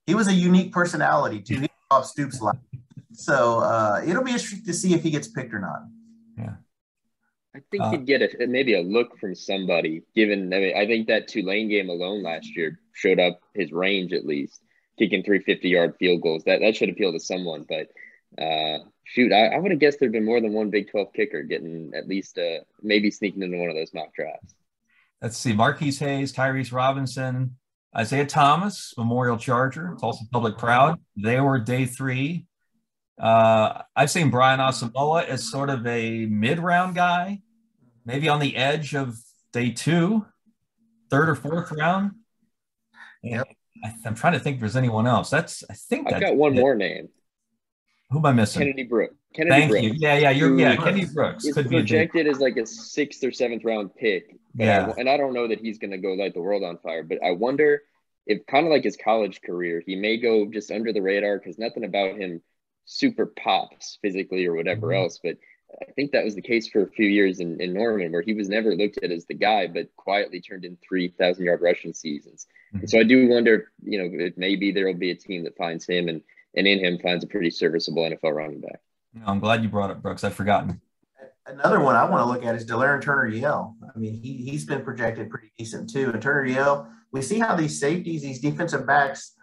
He 0.06 0.14
was 0.14 0.28
a 0.28 0.33
unique 0.33 0.72
personality 0.72 1.40
too. 1.40 1.61
He 1.61 1.68
Bob 1.90 2.04
Stoops 2.04 2.40
like 2.40 2.56
so 3.12 3.59
uh, 3.59 4.00
it'll 4.06 4.24
be 4.24 4.30
interesting 4.30 4.64
to 4.64 4.72
see 4.72 4.94
if 4.94 5.02
he 5.02 5.11
gets 5.11 5.28
picked 5.28 5.52
or 5.52 5.59
not. 5.59 5.83
Yeah. 6.38 6.54
I 7.54 7.60
think 7.70 7.82
uh, 7.82 7.90
he'd 7.90 8.06
get 8.06 8.22
a, 8.22 8.46
maybe 8.46 8.74
a 8.74 8.80
look 8.80 9.18
from 9.18 9.34
somebody. 9.34 10.02
Given, 10.14 10.52
I 10.52 10.58
mean, 10.58 10.76
I 10.76 10.86
think 10.86 11.08
that 11.08 11.28
Tulane 11.28 11.68
game 11.68 11.88
alone 11.88 12.22
last 12.22 12.56
year 12.56 12.78
showed 12.92 13.18
up 13.18 13.40
his 13.54 13.72
range 13.72 14.12
at 14.12 14.24
least, 14.24 14.62
kicking 14.98 15.22
350 15.22 15.68
yard 15.68 15.94
field 15.98 16.22
goals. 16.22 16.44
That 16.44 16.60
that 16.60 16.76
should 16.76 16.90
appeal 16.90 17.12
to 17.12 17.20
someone. 17.20 17.66
But 17.68 17.88
uh, 18.42 18.78
shoot, 19.04 19.32
I, 19.32 19.46
I 19.48 19.58
would 19.58 19.72
have 19.72 19.80
guessed 19.80 19.98
there'd 19.98 20.12
been 20.12 20.24
more 20.24 20.40
than 20.40 20.52
one 20.52 20.70
Big 20.70 20.90
12 20.90 21.12
kicker 21.12 21.42
getting 21.42 21.90
at 21.94 22.06
least 22.06 22.38
uh, 22.38 22.60
maybe 22.82 23.10
sneaking 23.10 23.42
into 23.42 23.58
one 23.58 23.68
of 23.68 23.76
those 23.76 23.92
mock 23.92 24.14
drafts. 24.14 24.54
Let's 25.20 25.36
see: 25.36 25.52
Marquis 25.52 25.96
Hayes, 25.96 26.32
Tyrese 26.32 26.72
Robinson, 26.72 27.56
Isaiah 27.96 28.26
Thomas, 28.26 28.94
Memorial 28.96 29.36
Charger, 29.36 29.96
Tulsa 30.00 30.24
Public 30.30 30.56
Proud. 30.56 31.00
They 31.16 31.40
were 31.40 31.58
day 31.58 31.84
three. 31.86 32.46
Uh, 33.20 33.83
I've 33.94 34.11
seen 34.11 34.30
Brian 34.30 34.61
Asamoah 34.61 35.26
as 35.26 35.48
sort 35.48 35.68
of 35.68 35.87
a 35.87 36.24
mid-round 36.26 36.94
guy, 36.94 37.42
maybe 38.06 38.30
on 38.30 38.40
the 38.40 38.56
edge 38.56 38.94
of 38.94 39.18
day 39.52 39.70
two, 39.70 40.24
third 41.11 41.28
or 41.28 41.35
fourth 41.35 41.70
round. 41.72 42.12
Yep. 43.22 43.46
I, 43.85 43.94
am 44.06 44.14
trying 44.14 44.33
to 44.33 44.38
think 44.38 44.54
if 44.54 44.61
there's 44.61 44.76
anyone 44.76 45.06
else. 45.06 45.28
That's 45.28 45.62
I 45.68 45.74
think 45.74 46.11
I've 46.11 46.20
got 46.20 46.37
one 46.37 46.56
it. 46.56 46.61
more 46.61 46.74
name. 46.74 47.09
Who 48.11 48.18
am 48.18 48.26
I 48.26 48.33
missing? 48.33 48.61
Kennedy 48.61 48.85
Brooks. 48.85 49.14
Kennedy 49.35 49.61
Thank 49.61 49.70
Brooks. 49.70 49.85
you. 49.85 49.94
Yeah, 49.96 50.18
yeah, 50.18 50.30
you're 50.30 50.59
yeah. 50.59 50.76
Kennedy 50.76 51.06
Brooks 51.06 51.50
could 51.52 51.68
projected 51.68 52.26
as 52.26 52.40
like 52.40 52.56
a 52.56 52.66
sixth 52.66 53.22
or 53.22 53.30
seventh 53.30 53.64
round 53.64 53.94
pick. 53.94 54.35
Yeah, 54.54 54.92
I, 54.96 55.00
and 55.00 55.09
I 55.09 55.16
don't 55.16 55.35
know 55.35 55.46
that 55.46 55.61
he's 55.61 55.78
going 55.78 55.92
to 55.92 55.98
go 55.98 56.14
light 56.14 56.35
the 56.35 56.40
world 56.40 56.64
on 56.64 56.78
fire, 56.78 57.04
but 57.04 57.18
I 57.22 57.33
wonder 57.33 57.83
if 58.26 58.44
kind 58.46 58.66
of 58.66 58.72
like 58.72 58.83
his 58.83 58.96
college 58.96 59.40
career, 59.42 59.83
he 59.85 59.94
may 59.94 60.16
go 60.16 60.46
just 60.46 60.70
under 60.70 60.92
the 60.92 61.02
radar 61.02 61.38
because 61.38 61.59
nothing 61.59 61.85
about 61.85 62.16
him 62.16 62.42
super 62.90 63.26
pops 63.26 63.98
physically 64.03 64.44
or 64.46 64.55
whatever 64.55 64.88
mm-hmm. 64.88 65.05
else. 65.05 65.20
But 65.22 65.37
I 65.81 65.92
think 65.92 66.11
that 66.11 66.24
was 66.24 66.35
the 66.35 66.42
case 66.42 66.68
for 66.68 66.83
a 66.83 66.90
few 66.90 67.07
years 67.07 67.38
in, 67.38 67.61
in 67.61 67.72
Norman, 67.72 68.11
where 68.11 68.22
he 68.22 68.35
was 68.35 68.48
never 68.48 68.74
looked 68.74 68.98
at 69.03 69.12
as 69.12 69.26
the 69.26 69.35
guy, 69.35 69.68
but 69.68 69.94
quietly 69.96 70.40
turned 70.40 70.64
in 70.64 70.76
3,000 70.87 71.44
yard 71.44 71.61
rushing 71.62 71.92
seasons. 71.92 72.46
Mm-hmm. 72.68 72.81
And 72.81 72.90
so 72.90 72.98
I 72.98 73.05
do 73.05 73.29
wonder, 73.29 73.70
you 73.85 73.98
know, 73.98 74.09
if 74.12 74.37
maybe 74.37 74.72
there 74.72 74.87
will 74.87 74.94
be 74.94 75.12
a 75.12 75.14
team 75.14 75.44
that 75.44 75.57
finds 75.57 75.87
him 75.87 76.09
and, 76.09 76.20
and 76.57 76.66
in 76.66 76.85
him 76.85 76.98
finds 76.98 77.22
a 77.22 77.29
pretty 77.29 77.50
serviceable 77.50 78.03
NFL 78.03 78.35
running 78.35 78.61
back. 78.61 78.81
I'm 79.24 79.38
glad 79.38 79.62
you 79.62 79.68
brought 79.68 79.90
up 79.90 80.03
Brooks. 80.03 80.24
I've 80.24 80.35
forgotten. 80.35 80.81
Another 81.46 81.81
one 81.81 81.96
I 81.96 82.09
want 82.09 82.22
to 82.22 82.26
look 82.26 82.44
at 82.44 82.55
is 82.57 82.66
Delarrin 82.66 83.03
Turner 83.03 83.26
Yell. 83.26 83.76
I 83.83 83.98
mean, 83.98 84.20
he, 84.20 84.35
he's 84.35 84.64
been 84.64 84.83
projected 84.83 85.31
pretty 85.31 85.53
decent 85.57 85.90
too. 85.90 86.11
And 86.11 86.20
Turner 86.20 86.44
Yell, 86.44 86.92
we 87.12 87.22
see 87.22 87.38
how 87.38 87.55
these 87.55 87.79
safeties, 87.79 88.22
these 88.22 88.40
defensive 88.40 88.87
backs, 88.87 89.35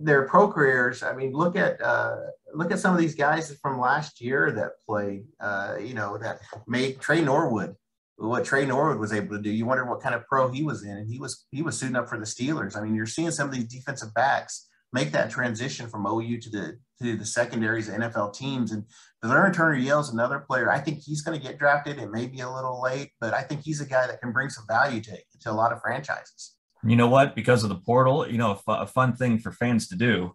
their 0.00 0.26
pro 0.26 0.50
careers. 0.50 1.02
I 1.02 1.14
mean, 1.14 1.32
look 1.32 1.56
at 1.56 1.80
uh, 1.80 2.16
look 2.54 2.72
at 2.72 2.78
some 2.78 2.94
of 2.94 3.00
these 3.00 3.14
guys 3.14 3.56
from 3.60 3.80
last 3.80 4.20
year 4.20 4.50
that 4.52 4.72
played. 4.86 5.24
Uh, 5.40 5.76
you 5.80 5.94
know, 5.94 6.18
that 6.18 6.40
made 6.66 7.00
Tre 7.00 7.20
Norwood. 7.20 7.74
What 8.16 8.44
Tre 8.44 8.64
Norwood 8.64 8.98
was 8.98 9.12
able 9.12 9.36
to 9.36 9.42
do. 9.42 9.50
You 9.50 9.66
wonder 9.66 9.84
what 9.84 10.00
kind 10.00 10.14
of 10.14 10.26
pro 10.26 10.50
he 10.50 10.62
was 10.62 10.84
in, 10.84 10.96
and 10.96 11.08
he 11.08 11.18
was 11.18 11.46
he 11.50 11.62
was 11.62 11.78
suiting 11.78 11.96
up 11.96 12.08
for 12.08 12.18
the 12.18 12.24
Steelers. 12.24 12.76
I 12.76 12.82
mean, 12.82 12.94
you're 12.94 13.06
seeing 13.06 13.30
some 13.30 13.48
of 13.48 13.54
these 13.54 13.64
defensive 13.64 14.14
backs 14.14 14.68
make 14.92 15.10
that 15.10 15.30
transition 15.30 15.88
from 15.88 16.06
OU 16.06 16.40
to 16.42 16.50
the 16.50 16.78
to 17.02 17.16
the 17.16 17.26
secondaries 17.26 17.88
NFL 17.88 18.34
teams. 18.34 18.70
And 18.70 18.84
Delarrin 19.24 19.52
Turner 19.52 19.74
Yell's 19.74 20.12
another 20.12 20.38
player. 20.38 20.70
I 20.70 20.78
think 20.78 21.00
he's 21.00 21.22
going 21.22 21.38
to 21.38 21.44
get 21.44 21.58
drafted. 21.58 21.98
It 21.98 22.12
may 22.12 22.26
be 22.26 22.40
a 22.40 22.50
little 22.50 22.80
late, 22.80 23.10
but 23.20 23.34
I 23.34 23.42
think 23.42 23.62
he's 23.62 23.80
a 23.80 23.86
guy 23.86 24.06
that 24.06 24.20
can 24.20 24.32
bring 24.32 24.48
some 24.48 24.64
value 24.68 25.00
to, 25.00 25.16
to 25.40 25.50
a 25.50 25.52
lot 25.52 25.72
of 25.72 25.80
franchises 25.80 26.54
you 26.86 26.96
know 26.96 27.08
what? 27.08 27.34
Because 27.34 27.62
of 27.62 27.70
the 27.70 27.76
portal, 27.76 28.28
you 28.28 28.38
know, 28.38 28.60
a, 28.68 28.86
fun 28.86 29.14
thing 29.14 29.38
for 29.38 29.50
fans 29.50 29.88
to 29.88 29.96
do 29.96 30.32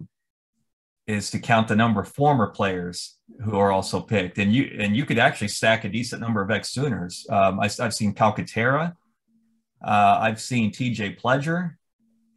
is 1.10 1.32
to 1.32 1.40
count 1.40 1.68
the 1.68 1.76
number 1.76 2.00
of 2.00 2.08
former 2.08 2.46
players 2.46 3.18
who 3.44 3.58
are 3.58 3.72
also 3.72 4.00
picked, 4.00 4.38
and 4.38 4.54
you 4.54 4.78
and 4.80 4.96
you 4.96 5.06
could 5.06 5.18
actually 5.18 5.48
stack 5.48 5.84
a 5.84 5.90
decent 5.90 6.22
number 6.22 6.40
of 6.40 6.52
ex 6.52 6.70
Sooners. 6.70 7.26
Um, 7.30 7.60
I, 7.60 7.64
have 7.80 7.96
seen 7.96 8.14
Calcaterra, 8.14 8.94
uh, 9.84 10.18
I've 10.22 10.40
seen 10.40 10.72
T.J. 10.72 11.16
Pledger, 11.16 11.76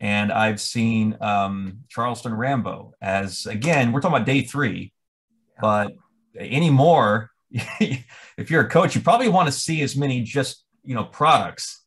and 0.01 0.33
I've 0.33 0.59
seen 0.59 1.19
um, 1.21 1.81
Charleston 1.91 2.33
Rambo. 2.33 2.95
As 3.03 3.45
again, 3.45 3.93
we're 3.93 4.01
talking 4.01 4.17
about 4.17 4.27
day 4.27 4.41
three, 4.41 4.95
but 5.61 5.93
anymore, 6.39 7.31
if 7.51 8.51
you're 8.51 8.63
a 8.63 8.71
coach, 8.71 8.95
you 8.95 9.03
probably 9.03 9.29
want 9.29 9.49
to 9.49 9.53
see 9.53 9.83
as 9.83 9.95
many 9.95 10.23
just 10.23 10.65
you 10.83 10.95
know 10.95 11.05
products 11.05 11.85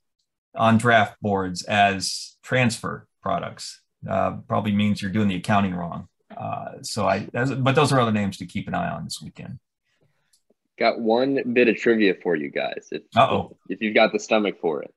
on 0.54 0.78
draft 0.78 1.20
boards 1.20 1.64
as 1.64 2.38
transfer 2.44 3.08
products. 3.24 3.82
Uh, 4.08 4.34
probably 4.48 4.72
means 4.72 5.02
you're 5.02 5.10
doing 5.10 5.28
the 5.28 5.36
accounting 5.36 5.74
wrong. 5.74 6.08
Uh, 6.38 6.82
so 6.82 7.06
I, 7.08 7.28
but 7.32 7.76
those 7.76 7.92
are 7.92 8.00
other 8.00 8.12
names 8.12 8.38
to 8.38 8.46
keep 8.46 8.68
an 8.68 8.76
eye 8.76 8.90
on 8.90 9.04
this 9.04 9.22
weekend. 9.22 9.60
Got 10.78 11.00
one 11.00 11.54
bit 11.54 11.70
of 11.70 11.78
trivia 11.78 12.16
for 12.22 12.36
you 12.36 12.50
guys. 12.50 12.90
If, 12.92 13.04
Uh-oh. 13.16 13.56
if 13.70 13.82
you've 13.82 13.96
got 13.96 14.12
the 14.12 14.20
stomach 14.20 14.60
for 14.60 14.84
it. 14.84 14.94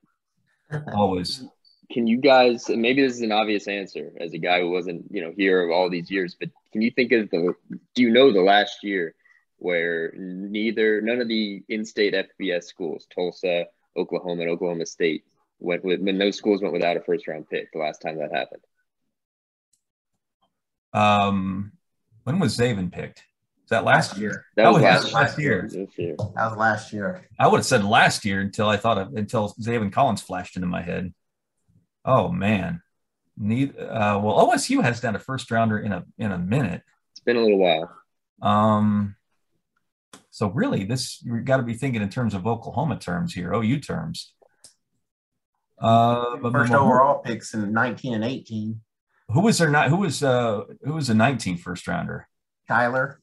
Always. 0.93 1.43
Can 1.91 2.05
you 2.05 2.17
guys, 2.17 2.69
maybe 2.69 3.01
this 3.01 3.13
is 3.13 3.21
an 3.21 3.31
obvious 3.31 3.67
answer 3.67 4.11
as 4.19 4.33
a 4.33 4.37
guy 4.37 4.59
who 4.59 4.69
wasn't, 4.69 5.05
you 5.09 5.21
know, 5.21 5.33
here 5.35 5.71
all 5.71 5.89
these 5.89 6.11
years, 6.11 6.35
but 6.39 6.49
can 6.71 6.81
you 6.81 6.91
think 6.91 7.11
of 7.11 7.29
the, 7.31 7.55
do 7.95 8.01
you 8.03 8.11
know 8.11 8.31
the 8.31 8.41
last 8.41 8.83
year 8.83 9.15
where 9.57 10.13
neither, 10.15 11.01
none 11.01 11.21
of 11.21 11.27
the 11.27 11.63
in-state 11.67 12.13
FBS 12.13 12.65
schools, 12.65 13.07
Tulsa, 13.13 13.65
Oklahoma, 13.97 14.43
and 14.43 14.51
Oklahoma 14.51 14.85
State, 14.85 15.23
went 15.59 15.83
with, 15.83 15.99
when 16.01 16.17
those 16.17 16.37
schools 16.37 16.61
went 16.61 16.73
without 16.73 16.97
a 16.97 17.01
first 17.01 17.27
round 17.27 17.49
pick 17.49 17.71
the 17.71 17.79
last 17.79 18.01
time 18.01 18.17
that 18.19 18.31
happened? 18.31 18.61
Um, 20.93 21.71
when 22.23 22.39
was 22.39 22.57
Zaven 22.57 22.91
picked? 22.91 23.19
Is 23.19 23.69
that 23.69 23.83
last 23.83 24.17
year? 24.17 24.45
That 24.55 24.65
Oh, 24.65 24.73
was 24.73 24.81
yeah, 24.81 24.95
last, 24.97 25.13
last 25.13 25.39
year. 25.39 25.69
This 25.71 25.97
year. 25.97 26.15
That 26.17 26.49
was 26.49 26.57
last 26.57 26.91
year. 26.91 27.27
I 27.39 27.47
would 27.47 27.57
have 27.57 27.65
said 27.65 27.83
last 27.85 28.25
year 28.25 28.41
until 28.41 28.67
I 28.67 28.77
thought 28.77 28.97
of 28.97 29.13
until 29.15 29.53
Zaven 29.61 29.91
Collins 29.91 30.21
flashed 30.21 30.55
into 30.55 30.67
my 30.67 30.81
head. 30.81 31.13
Oh 32.03 32.29
man. 32.31 32.81
Neither, 33.37 33.79
uh, 33.79 34.19
well, 34.19 34.47
OSU 34.51 34.81
has 34.83 34.99
done 34.99 35.15
a 35.15 35.19
first 35.19 35.49
rounder 35.51 35.77
in 35.79 35.91
a 35.91 36.03
in 36.17 36.31
a 36.31 36.37
minute. 36.39 36.81
It's 37.11 37.19
been 37.21 37.37
a 37.37 37.41
little 37.41 37.59
while. 37.59 37.95
Um, 38.41 39.15
so 40.31 40.49
really, 40.49 40.83
this 40.85 41.21
you've 41.23 41.45
got 41.45 41.57
to 41.57 41.63
be 41.63 41.75
thinking 41.75 42.01
in 42.01 42.09
terms 42.09 42.33
of 42.33 42.47
Oklahoma 42.47 42.97
terms 42.97 43.33
here, 43.33 43.53
OU 43.53 43.79
terms. 43.81 44.33
Uh, 45.77 46.37
but- 46.37 46.51
First 46.51 46.73
overall 46.73 47.19
picks 47.19 47.53
in 47.53 47.71
19 47.71 48.15
and 48.15 48.23
18. 48.25 48.81
Who 49.29 49.41
was 49.41 49.57
there? 49.57 49.69
Not 49.69 49.89
who 49.89 49.97
was 49.97 50.23
uh 50.23 50.63
who 50.83 50.93
was 50.93 51.09
a 51.09 51.13
19 51.13 51.57
first 51.57 51.87
rounder? 51.87 52.27
Kyler. 52.69 53.17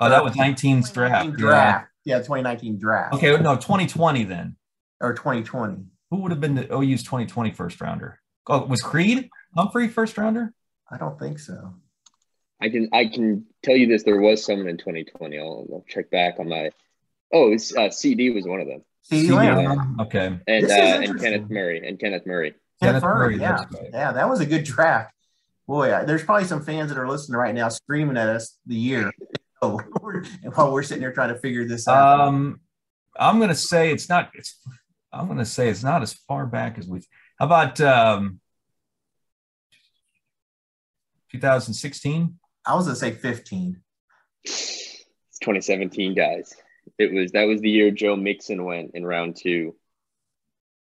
Oh, 0.00 0.08
that 0.08 0.24
was 0.24 0.34
19's 0.34 0.90
2019 0.90 0.90
draft. 0.90 1.26
Yeah. 1.26 1.36
draft. 1.36 1.88
Yeah, 2.04 2.18
2019 2.18 2.78
draft. 2.78 3.14
Okay, 3.14 3.30
no, 3.40 3.54
2020 3.54 4.24
then. 4.24 4.56
Or 5.00 5.14
2020. 5.14 5.84
Who 6.10 6.16
would 6.18 6.32
have 6.32 6.40
been 6.40 6.54
the 6.54 6.72
OU's 6.74 7.02
2020 7.02 7.52
first 7.52 7.80
rounder? 7.80 8.20
Oh, 8.46 8.66
was 8.66 8.82
Creed 8.82 9.30
Humphrey 9.56 9.88
first 9.88 10.18
rounder? 10.18 10.52
I 10.90 10.98
don't 10.98 11.18
think 11.18 11.38
so. 11.38 11.74
I 12.60 12.68
can 12.68 12.88
I 12.92 13.06
can 13.06 13.46
tell 13.62 13.76
you 13.76 13.86
this. 13.86 14.02
There 14.02 14.20
was 14.20 14.44
someone 14.44 14.68
in 14.68 14.76
2020. 14.76 15.38
I'll, 15.38 15.66
I'll 15.72 15.84
check 15.88 16.10
back 16.10 16.36
on 16.38 16.48
my. 16.48 16.70
Oh, 17.32 17.52
it's, 17.52 17.74
uh, 17.74 17.88
CeeDee 17.88 18.34
was 18.34 18.46
one 18.46 18.60
of 18.60 18.68
them, 18.68 18.82
CeeDee 19.10 19.28
CeeDee 19.28 19.36
Lamb. 19.36 19.64
Lamb. 19.64 19.96
Okay. 20.00 20.38
and 20.46 20.70
uh, 20.70 20.74
and. 20.74 21.20
Kenneth 21.20 21.50
Murray 21.50 21.86
and 21.86 21.98
Kenneth 21.98 22.26
Murray. 22.26 22.54
Kenneth 22.84 23.02
Kenneth 23.02 23.02
Murray, 23.02 23.36
Murray, 23.36 23.40
yeah. 23.42 23.52
right. 23.72 23.90
Yeah, 23.92 24.12
that 24.12 24.28
was 24.28 24.40
a 24.40 24.46
good 24.46 24.64
draft. 24.64 25.12
Boy, 25.66 25.94
I- 25.94 26.04
there's 26.04 26.22
probably 26.24 26.44
some 26.46 26.62
fans 26.62 26.90
that 26.90 26.98
are 26.98 27.08
listening 27.08 27.38
right 27.38 27.54
now 27.54 27.68
screaming 27.68 28.16
at 28.16 28.28
us 28.28 28.58
the 28.66 28.74
year 28.76 29.12
Oh, 29.62 29.78
while 30.54 30.72
we're 30.72 30.82
sitting 30.82 31.02
here 31.02 31.12
trying 31.12 31.32
to 31.32 31.38
figure 31.40 31.64
this 31.64 31.88
out. 31.88 32.20
Um, 32.28 32.60
I'm 33.16 33.40
gonna 33.40 33.54
say 33.54 33.90
it's 33.92 34.08
not. 34.08 34.30
It's. 34.34 34.60
I'm 35.12 35.26
gonna 35.28 35.46
say 35.46 35.68
it's 35.68 35.82
not 35.82 36.02
as 36.02 36.12
far 36.12 36.44
back 36.44 36.76
as 36.78 36.86
we. 36.86 37.00
How 37.38 37.46
about 37.46 37.80
um, 37.80 38.40
2016? 41.32 42.38
I 42.66 42.74
was 42.74 42.86
gonna 42.86 42.96
say 42.96 43.12
15. 43.12 43.80
It's 44.44 45.38
2017, 45.40 46.14
guys. 46.14 46.54
It 46.98 47.12
was 47.12 47.32
that 47.32 47.44
was 47.44 47.60
the 47.60 47.70
year 47.70 47.90
Joe 47.90 48.16
Mixon 48.16 48.64
went 48.64 48.90
in 48.94 49.06
round 49.06 49.36
two, 49.36 49.74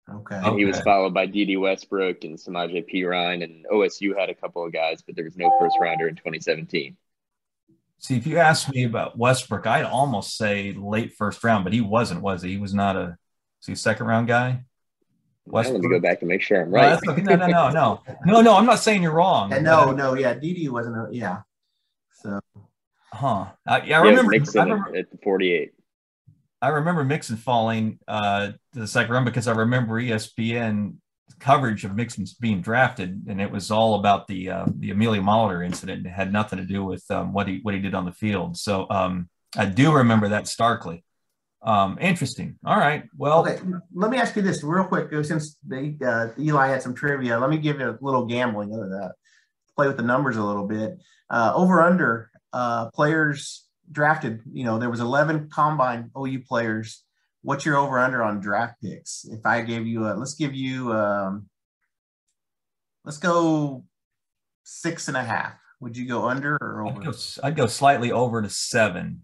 Okay. 0.07 0.35
And 0.35 0.59
he 0.59 0.65
was 0.65 0.79
followed 0.81 1.13
by 1.13 1.25
Dede 1.25 1.57
Westbrook 1.57 2.23
and 2.23 2.37
Samaje 2.37 2.85
Perine, 2.91 3.43
and 3.43 3.65
OSU 3.71 4.17
had 4.17 4.29
a 4.29 4.35
couple 4.35 4.63
of 4.63 4.71
guys, 4.71 5.01
but 5.01 5.15
there 5.15 5.25
was 5.25 5.35
no 5.35 5.51
first 5.59 5.77
rounder 5.79 6.07
in 6.07 6.15
2017. 6.15 6.95
See, 7.97 8.15
if 8.15 8.27
you 8.27 8.37
ask 8.37 8.69
me 8.69 8.83
about 8.83 9.17
Westbrook, 9.17 9.65
I'd 9.65 9.85
almost 9.85 10.37
say 10.37 10.73
late 10.73 11.13
first 11.13 11.43
round, 11.43 11.63
but 11.63 11.73
he 11.73 11.81
wasn't, 11.81 12.21
was 12.21 12.43
he? 12.43 12.51
He 12.51 12.57
was 12.57 12.73
not 12.73 12.95
a. 12.95 13.17
Was 13.61 13.67
he 13.67 13.73
a 13.73 13.77
second 13.77 14.05
round 14.05 14.27
guy? 14.27 14.63
Let 15.47 15.71
me 15.73 15.79
go 15.87 15.99
back 15.99 16.21
and 16.21 16.29
make 16.29 16.41
sure 16.41 16.61
I'm 16.61 16.71
right. 16.71 16.89
that's 16.89 17.07
okay. 17.07 17.21
no, 17.21 17.35
no, 17.35 17.47
no, 17.47 17.69
no, 17.69 18.01
no, 18.25 18.41
no. 18.41 18.55
I'm 18.55 18.65
not 18.65 18.79
saying 18.79 19.01
you're 19.01 19.13
wrong. 19.13 19.53
And 19.53 19.63
no, 19.63 19.91
no, 19.91 20.15
yeah, 20.15 20.33
Dede 20.33 20.69
wasn't. 20.71 20.97
A, 20.97 21.07
yeah. 21.11 21.41
So 22.11 22.39
Huh? 23.15 23.45
I, 23.65 23.81
yeah, 23.83 24.01
I 24.01 24.03
Yeah, 24.03 24.11
it 24.11 24.25
was 24.25 24.55
remember. 24.55 24.59
I 24.59 24.63
remember, 24.63 24.97
at 24.97 25.23
48. 25.23 25.73
I 26.61 26.69
remember 26.69 27.03
Mixon 27.03 27.37
falling 27.37 27.99
uh, 28.07 28.47
to 28.73 28.79
the 28.79 28.87
second 28.87 29.11
round 29.13 29.25
because 29.25 29.47
I 29.47 29.53
remember 29.53 30.01
ESPN 30.01 30.95
coverage 31.39 31.83
of 31.85 31.95
Mixon 31.95 32.25
being 32.39 32.61
drafted, 32.61 33.25
and 33.27 33.41
it 33.41 33.51
was 33.51 33.71
all 33.71 33.95
about 33.95 34.27
the 34.27 34.49
uh, 34.49 34.65
the 34.79 34.91
Amelia 34.91 35.21
Molitor 35.21 35.65
incident. 35.65 36.05
It 36.05 36.09
had 36.09 36.31
nothing 36.31 36.57
to 36.59 36.65
do 36.65 36.83
with 36.83 37.03
um, 37.11 37.33
what 37.33 37.47
he 37.47 37.59
what 37.61 37.73
he 37.73 37.79
did 37.81 37.93
on 37.93 38.05
the 38.05 38.11
field. 38.11 38.57
So 38.57 38.87
um, 38.89 39.29
I 39.55 39.65
do 39.65 39.93
remember 39.93 40.29
that 40.29 40.47
starkly. 40.47 41.03
Um, 41.61 41.97
interesting. 41.99 42.57
All 42.63 42.77
right. 42.77 43.03
Well, 43.17 43.41
okay, 43.41 43.59
let 43.93 44.11
me 44.11 44.17
ask 44.17 44.35
you 44.35 44.43
this 44.43 44.63
real 44.63 44.85
quick. 44.85 45.11
uh, 45.11 45.23
Since 45.23 45.57
they, 45.67 45.97
uh, 46.05 46.27
Eli 46.39 46.67
had 46.67 46.83
some 46.83 46.93
trivia, 46.93 47.39
let 47.39 47.49
me 47.49 47.57
give 47.57 47.79
you 47.79 47.89
a 47.89 47.97
little 48.01 48.25
gambling 48.25 48.69
that. 48.69 49.13
Play 49.75 49.87
with 49.87 49.97
the 49.97 50.03
numbers 50.03 50.37
a 50.37 50.43
little 50.43 50.67
bit. 50.67 50.99
Uh, 51.29 51.51
over 51.55 51.81
under 51.81 52.29
uh, 52.53 52.89
players 52.91 53.64
drafted. 53.91 54.41
You 54.51 54.63
know, 54.65 54.79
there 54.79 54.89
was 54.89 54.99
11 54.99 55.49
combine 55.49 56.11
OU 56.17 56.39
players. 56.47 57.03
What's 57.41 57.65
your 57.65 57.77
over 57.77 57.99
under 57.99 58.23
on 58.23 58.39
draft 58.39 58.81
picks? 58.81 59.25
If 59.25 59.45
I 59.45 59.61
gave 59.61 59.85
you 59.85 60.07
a, 60.07 60.13
let's 60.15 60.33
give 60.35 60.53
you, 60.55 60.91
um, 60.93 61.47
let's 63.03 63.17
go 63.17 63.83
six 64.63 65.07
and 65.07 65.17
a 65.17 65.23
half. 65.23 65.53
Would 65.79 65.95
you 65.97 66.07
go 66.07 66.25
under 66.25 66.57
or 66.61 66.87
I'd 66.87 66.91
over? 66.91 67.03
go, 67.03 67.13
I'd 67.43 67.55
go 67.55 67.67
slightly 67.67 68.11
over 68.11 68.41
to 68.41 68.49
seven. 68.49 69.21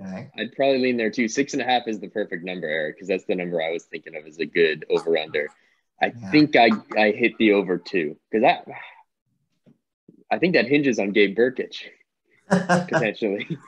Okay. 0.00 0.28
I'd 0.38 0.52
probably 0.56 0.78
lean 0.78 0.96
there 0.96 1.10
too. 1.10 1.28
Six 1.28 1.52
and 1.52 1.62
a 1.62 1.64
half 1.64 1.82
is 1.86 2.00
the 2.00 2.08
perfect 2.08 2.44
number, 2.44 2.66
Eric, 2.66 2.96
because 2.96 3.08
that's 3.08 3.26
the 3.26 3.34
number 3.34 3.62
I 3.62 3.70
was 3.70 3.84
thinking 3.84 4.16
of 4.16 4.26
as 4.26 4.38
a 4.38 4.46
good 4.46 4.84
over 4.90 5.16
under. 5.16 5.48
I 6.02 6.06
Yeah. 6.06 6.30
think 6.30 6.56
I, 6.56 6.70
I 6.98 7.12
hit 7.12 7.32
the 7.38 7.52
over 7.52 7.78
two 7.78 8.16
because 8.30 8.42
that 8.42 8.66
I 10.30 10.38
think 10.38 10.54
that 10.54 10.66
hinges 10.66 10.98
on 10.98 11.12
Gabe 11.12 11.36
Brkic 11.38 11.76
potentially. 12.48 13.58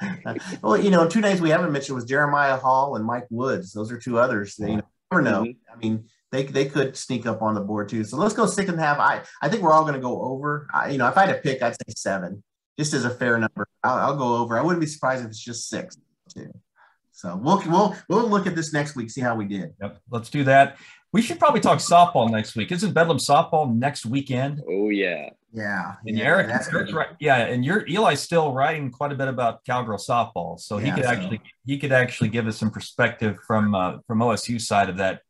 well, 0.62 0.76
you 0.76 0.90
know, 0.90 1.08
two 1.08 1.20
names 1.20 1.40
we 1.40 1.50
haven't 1.50 1.72
mentioned 1.72 1.94
was 1.94 2.04
Jeremiah 2.04 2.56
Hall 2.56 2.96
and 2.96 3.04
Mike 3.04 3.26
Woods. 3.30 3.72
Those 3.72 3.92
are 3.92 3.98
two 3.98 4.18
others. 4.18 4.56
That, 4.56 4.70
you 4.70 4.76
know, 4.76 4.82
never 5.12 5.22
know. 5.22 5.42
Mhm. 5.44 5.56
I 5.72 5.76
mean, 5.76 6.04
they 6.32 6.44
they 6.44 6.66
could 6.66 6.96
sneak 6.96 7.26
up 7.26 7.42
on 7.42 7.54
the 7.54 7.60
board 7.60 7.88
too. 7.88 8.04
So 8.04 8.16
let's 8.16 8.34
go 8.34 8.46
six 8.46 8.70
and 8.70 8.78
a 8.78 8.82
half. 8.82 8.98
I 8.98 9.22
I 9.42 9.48
think 9.48 9.62
we're 9.62 9.72
all 9.72 9.82
going 9.82 9.94
to 9.94 10.00
go 10.00 10.22
over. 10.22 10.68
I, 10.72 10.90
you 10.90 10.98
know, 10.98 11.08
if 11.08 11.16
I 11.16 11.26
had 11.26 11.34
to 11.34 11.40
pick, 11.40 11.62
I'd 11.62 11.74
say 11.74 11.92
seven, 11.96 12.42
just 12.78 12.94
as 12.94 13.04
a 13.04 13.10
fair 13.10 13.38
number. 13.38 13.66
I'll, 13.82 13.98
I'll 13.98 14.16
go 14.16 14.36
over. 14.36 14.58
I 14.58 14.62
wouldn't 14.62 14.80
be 14.80 14.86
surprised 14.86 15.24
if 15.24 15.30
it's 15.30 15.44
just 15.44 15.68
six 15.68 15.96
too. 16.34 16.52
So 17.12 17.36
we'll 17.36 17.62
we'll 17.66 17.96
we'll 18.08 18.28
look 18.28 18.46
at 18.46 18.54
this 18.54 18.72
next 18.72 18.96
week, 18.96 19.10
see 19.10 19.20
how 19.20 19.34
we 19.34 19.44
did. 19.44 19.74
Yep. 19.82 20.00
Let's 20.10 20.30
do 20.30 20.44
that. 20.44 20.78
We 21.12 21.22
should 21.22 21.38
probably 21.38 21.60
talk 21.60 21.78
softball 21.78 22.30
next 22.30 22.54
week. 22.54 22.70
Isn't 22.70 22.92
Bedlam 22.92 23.18
softball 23.18 23.74
next 23.74 24.06
weekend? 24.06 24.62
oh 24.68 24.90
yeah. 24.90 25.30
Yeah. 25.52 25.94
And 26.06 26.16
yeah, 26.16 26.24
Eric, 26.24 26.48
Eric's 26.72 26.92
right. 26.92 27.08
Yeah, 27.18 27.38
and 27.38 27.64
you're 27.64 27.84
Eli's 27.88 28.20
still 28.20 28.52
writing 28.52 28.90
quite 28.90 29.10
a 29.10 29.16
bit 29.16 29.26
about 29.26 29.64
cowgirl 29.64 29.98
softball, 29.98 30.60
so 30.60 30.78
he 30.78 30.92
could 30.92 31.04
so- 31.04 31.10
actually 31.10 31.40
he 31.66 31.78
could 31.78 31.92
actually 31.92 32.28
give 32.28 32.46
us 32.46 32.56
some 32.56 32.70
perspective 32.70 33.36
from 33.46 33.74
uh, 33.74 33.98
from 34.06 34.20
OSU 34.20 34.60
side 34.60 34.88
of 34.88 34.98
that. 34.98 35.22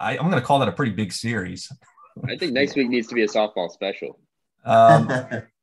I, 0.00 0.18
I'm 0.18 0.28
going 0.28 0.40
to 0.40 0.42
call 0.42 0.58
that 0.58 0.68
a 0.68 0.72
pretty 0.72 0.92
big 0.92 1.12
series. 1.12 1.70
I 2.28 2.36
think 2.36 2.52
next 2.52 2.76
week 2.76 2.88
needs 2.88 3.06
to 3.08 3.14
be 3.14 3.22
a 3.22 3.28
softball 3.28 3.70
special. 3.70 4.18
Um, 4.64 5.08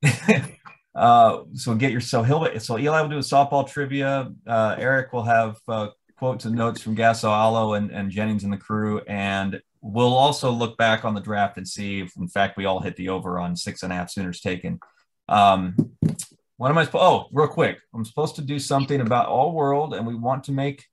uh, 0.95 1.43
so 1.53 1.75
get 1.75 1.91
yourself. 1.91 2.27
so 2.27 2.39
he'll 2.39 2.59
so 2.59 2.79
Eli 2.79 3.01
will 3.01 3.09
do 3.09 3.17
a 3.17 3.19
softball 3.19 3.69
trivia. 3.69 4.31
Uh, 4.47 4.75
Eric 4.79 5.11
will 5.11 5.23
have 5.23 5.57
uh, 5.67 5.89
quotes 6.23 6.45
and 6.45 6.55
notes 6.55 6.81
from 6.81 6.95
Gasso 6.95 7.27
Alo 7.27 7.73
and, 7.73 7.91
and 7.91 8.09
Jennings 8.09 8.45
and 8.45 8.53
the 8.53 8.57
crew, 8.57 9.01
and 9.07 9.61
we'll 9.81 10.13
also 10.13 10.51
look 10.51 10.77
back 10.77 11.03
on 11.03 11.13
the 11.13 11.19
draft 11.19 11.57
and 11.57 11.67
see 11.67 11.99
if 11.99 12.15
in 12.15 12.29
fact 12.29 12.55
we 12.55 12.63
all 12.63 12.79
hit 12.79 12.95
the 12.95 13.09
over 13.09 13.39
on 13.39 13.57
six 13.57 13.83
and 13.83 13.91
a 13.91 13.95
half 13.97 14.09
Sooners 14.09 14.39
taken. 14.39 14.79
Um, 15.27 15.75
what 16.55 16.69
am 16.69 16.77
I 16.77 16.85
supposed? 16.85 17.03
Oh, 17.03 17.27
real 17.33 17.49
quick, 17.49 17.77
I'm 17.93 18.05
supposed 18.05 18.37
to 18.37 18.41
do 18.41 18.57
something 18.57 19.01
about 19.01 19.25
all 19.25 19.51
world, 19.51 19.93
and 19.93 20.07
we 20.07 20.15
want 20.15 20.45
to 20.45 20.53
make 20.53 20.85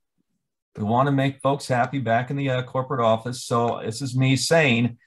we 0.75 0.83
want 0.83 1.07
to 1.07 1.13
make 1.13 1.39
folks 1.39 1.65
happy 1.65 1.99
back 1.99 2.29
in 2.29 2.35
the 2.35 2.49
uh, 2.49 2.63
corporate 2.63 2.99
office. 2.99 3.45
So 3.45 3.81
this 3.85 4.01
is 4.01 4.17
me 4.17 4.35
saying 4.35 4.97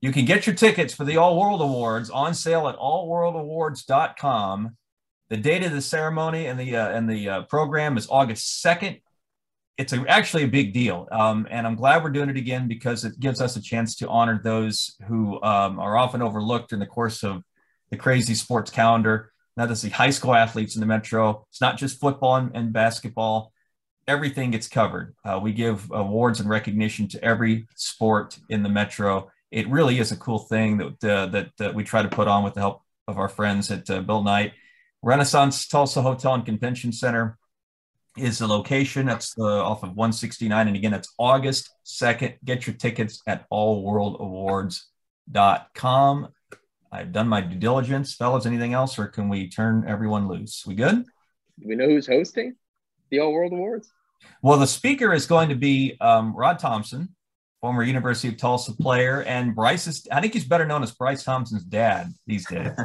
you 0.00 0.12
can 0.12 0.26
get 0.26 0.46
your 0.46 0.54
tickets 0.54 0.94
for 0.94 1.02
the 1.02 1.16
All 1.16 1.40
World 1.40 1.60
Awards 1.60 2.08
on 2.08 2.34
sale 2.34 2.68
at 2.68 2.76
allworldawards.com. 2.76 4.76
The 5.28 5.36
date 5.36 5.64
of 5.64 5.72
the 5.72 5.82
ceremony 5.82 6.46
and 6.46 6.56
the 6.56 6.76
uh, 6.76 6.90
and 6.90 7.10
the 7.10 7.28
uh, 7.28 7.42
program 7.42 7.96
is 7.96 8.06
August 8.08 8.64
2nd. 8.64 9.00
It's 9.76 9.92
a, 9.92 10.04
actually 10.08 10.44
a 10.44 10.48
big 10.48 10.72
deal. 10.72 11.08
Um, 11.10 11.46
and 11.50 11.66
I'm 11.66 11.74
glad 11.74 12.02
we're 12.02 12.10
doing 12.10 12.28
it 12.28 12.36
again 12.36 12.68
because 12.68 13.04
it 13.04 13.18
gives 13.18 13.40
us 13.40 13.56
a 13.56 13.62
chance 13.62 13.96
to 13.96 14.08
honor 14.08 14.40
those 14.42 14.96
who 15.06 15.42
um, 15.42 15.78
are 15.78 15.96
often 15.96 16.22
overlooked 16.22 16.72
in 16.72 16.78
the 16.78 16.86
course 16.86 17.24
of 17.24 17.42
the 17.90 17.96
crazy 17.96 18.34
sports 18.34 18.70
calendar. 18.70 19.32
Not 19.56 19.68
just 19.68 19.82
the 19.82 19.90
high 19.90 20.10
school 20.10 20.34
athletes 20.34 20.76
in 20.76 20.80
the 20.80 20.86
Metro. 20.86 21.46
It's 21.50 21.60
not 21.60 21.76
just 21.76 22.00
football 22.00 22.36
and, 22.36 22.50
and 22.54 22.72
basketball. 22.72 23.52
Everything 24.06 24.50
gets 24.50 24.68
covered. 24.68 25.14
Uh, 25.24 25.40
we 25.42 25.52
give 25.52 25.90
awards 25.92 26.40
and 26.40 26.48
recognition 26.48 27.08
to 27.08 27.24
every 27.24 27.66
sport 27.74 28.38
in 28.48 28.62
the 28.62 28.68
Metro 28.68 29.30
it 29.54 29.68
really 29.68 30.00
is 30.00 30.10
a 30.10 30.16
cool 30.16 30.40
thing 30.40 30.78
that 30.78 31.04
uh, 31.04 31.26
that, 31.26 31.50
that 31.58 31.74
we 31.74 31.84
try 31.84 32.02
to 32.02 32.08
put 32.08 32.26
on 32.26 32.42
with 32.42 32.54
the 32.54 32.60
help 32.60 32.82
of 33.06 33.18
our 33.18 33.28
friends 33.28 33.70
at 33.70 33.88
uh, 33.88 34.00
Bill 34.00 34.22
Knight, 34.24 34.52
Renaissance 35.00 35.68
Tulsa 35.68 36.02
Hotel 36.02 36.34
and 36.34 36.44
Convention 36.44 36.90
Center. 36.90 37.38
Is 38.16 38.38
the 38.38 38.46
location. 38.46 39.04
That's 39.06 39.34
the 39.34 39.44
off 39.44 39.82
of 39.82 39.90
169. 39.90 40.68
And 40.68 40.76
again, 40.76 40.92
that's 40.92 41.12
August 41.18 41.70
2nd. 41.84 42.36
Get 42.44 42.64
your 42.66 42.76
tickets 42.76 43.20
at 43.26 43.48
allworldawards.com. 43.50 46.28
I've 46.92 47.12
done 47.12 47.28
my 47.28 47.40
due 47.40 47.56
diligence. 47.56 48.14
Fellas, 48.14 48.46
anything 48.46 48.72
else, 48.72 48.96
or 48.98 49.08
can 49.08 49.28
we 49.28 49.48
turn 49.48 49.84
everyone 49.88 50.28
loose? 50.28 50.64
We 50.66 50.76
good? 50.76 51.04
Do 51.58 51.68
we 51.68 51.74
know 51.74 51.88
who's 51.88 52.06
hosting 52.06 52.54
the 53.10 53.18
All 53.18 53.32
World 53.32 53.52
Awards? 53.52 53.90
Well, 54.42 54.58
the 54.58 54.66
speaker 54.66 55.12
is 55.12 55.26
going 55.26 55.48
to 55.48 55.56
be 55.56 55.96
um, 56.00 56.36
Rod 56.36 56.60
Thompson, 56.60 57.16
former 57.60 57.82
University 57.82 58.28
of 58.28 58.36
Tulsa 58.36 58.72
player, 58.72 59.22
and 59.22 59.56
Bryce 59.56 59.86
is, 59.86 60.06
I 60.10 60.20
think 60.20 60.34
he's 60.34 60.44
better 60.44 60.66
known 60.66 60.82
as 60.82 60.92
Bryce 60.92 61.24
Thompson's 61.24 61.64
dad 61.64 62.12
these 62.26 62.46
days. 62.46 62.70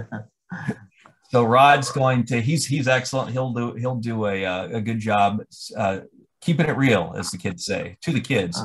so 1.29 1.43
Rod's 1.43 1.91
going 1.91 2.25
to, 2.25 2.41
he's, 2.41 2.65
he's 2.65 2.87
excellent. 2.87 3.31
He'll 3.31 3.53
do, 3.53 3.73
he'll 3.73 3.95
do 3.95 4.25
a, 4.25 4.45
uh, 4.45 4.67
a 4.69 4.81
good 4.81 4.99
job 4.99 5.41
uh, 5.77 6.01
keeping 6.41 6.67
it 6.67 6.77
real, 6.77 7.13
as 7.15 7.31
the 7.31 7.37
kids 7.37 7.65
say, 7.65 7.97
to 8.01 8.11
the 8.11 8.21
kids, 8.21 8.61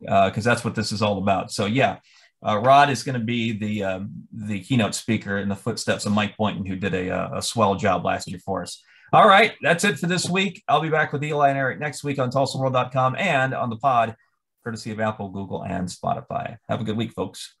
because 0.00 0.46
uh, 0.46 0.50
that's 0.50 0.64
what 0.64 0.74
this 0.74 0.92
is 0.92 1.02
all 1.02 1.18
about. 1.18 1.50
So, 1.50 1.66
yeah. 1.66 1.98
Uh, 2.46 2.58
Rod 2.58 2.90
is 2.90 3.02
going 3.02 3.18
to 3.18 3.24
be 3.24 3.52
the 3.52 3.82
um, 3.84 4.10
the 4.30 4.60
keynote 4.60 4.94
speaker 4.94 5.38
in 5.38 5.48
the 5.48 5.56
footsteps 5.56 6.04
of 6.04 6.12
Mike 6.12 6.36
Boynton, 6.36 6.66
who 6.66 6.76
did 6.76 6.92
a, 6.92 7.08
uh, 7.08 7.38
a 7.38 7.42
swell 7.42 7.74
job 7.74 8.04
last 8.04 8.28
year 8.28 8.38
for 8.38 8.60
us. 8.60 8.82
All 9.14 9.26
right, 9.26 9.52
that's 9.62 9.84
it 9.84 9.98
for 9.98 10.08
this 10.08 10.28
week. 10.28 10.62
I'll 10.68 10.82
be 10.82 10.90
back 10.90 11.12
with 11.12 11.24
Eli 11.24 11.48
and 11.48 11.56
Eric 11.56 11.78
next 11.78 12.04
week 12.04 12.18
on 12.18 12.30
TulsaWorld.com 12.30 13.16
and 13.16 13.54
on 13.54 13.70
the 13.70 13.76
pod, 13.76 14.14
courtesy 14.62 14.90
of 14.90 15.00
Apple, 15.00 15.30
Google, 15.30 15.62
and 15.62 15.88
Spotify. 15.88 16.58
Have 16.68 16.82
a 16.82 16.84
good 16.84 16.98
week, 16.98 17.12
folks. 17.12 17.54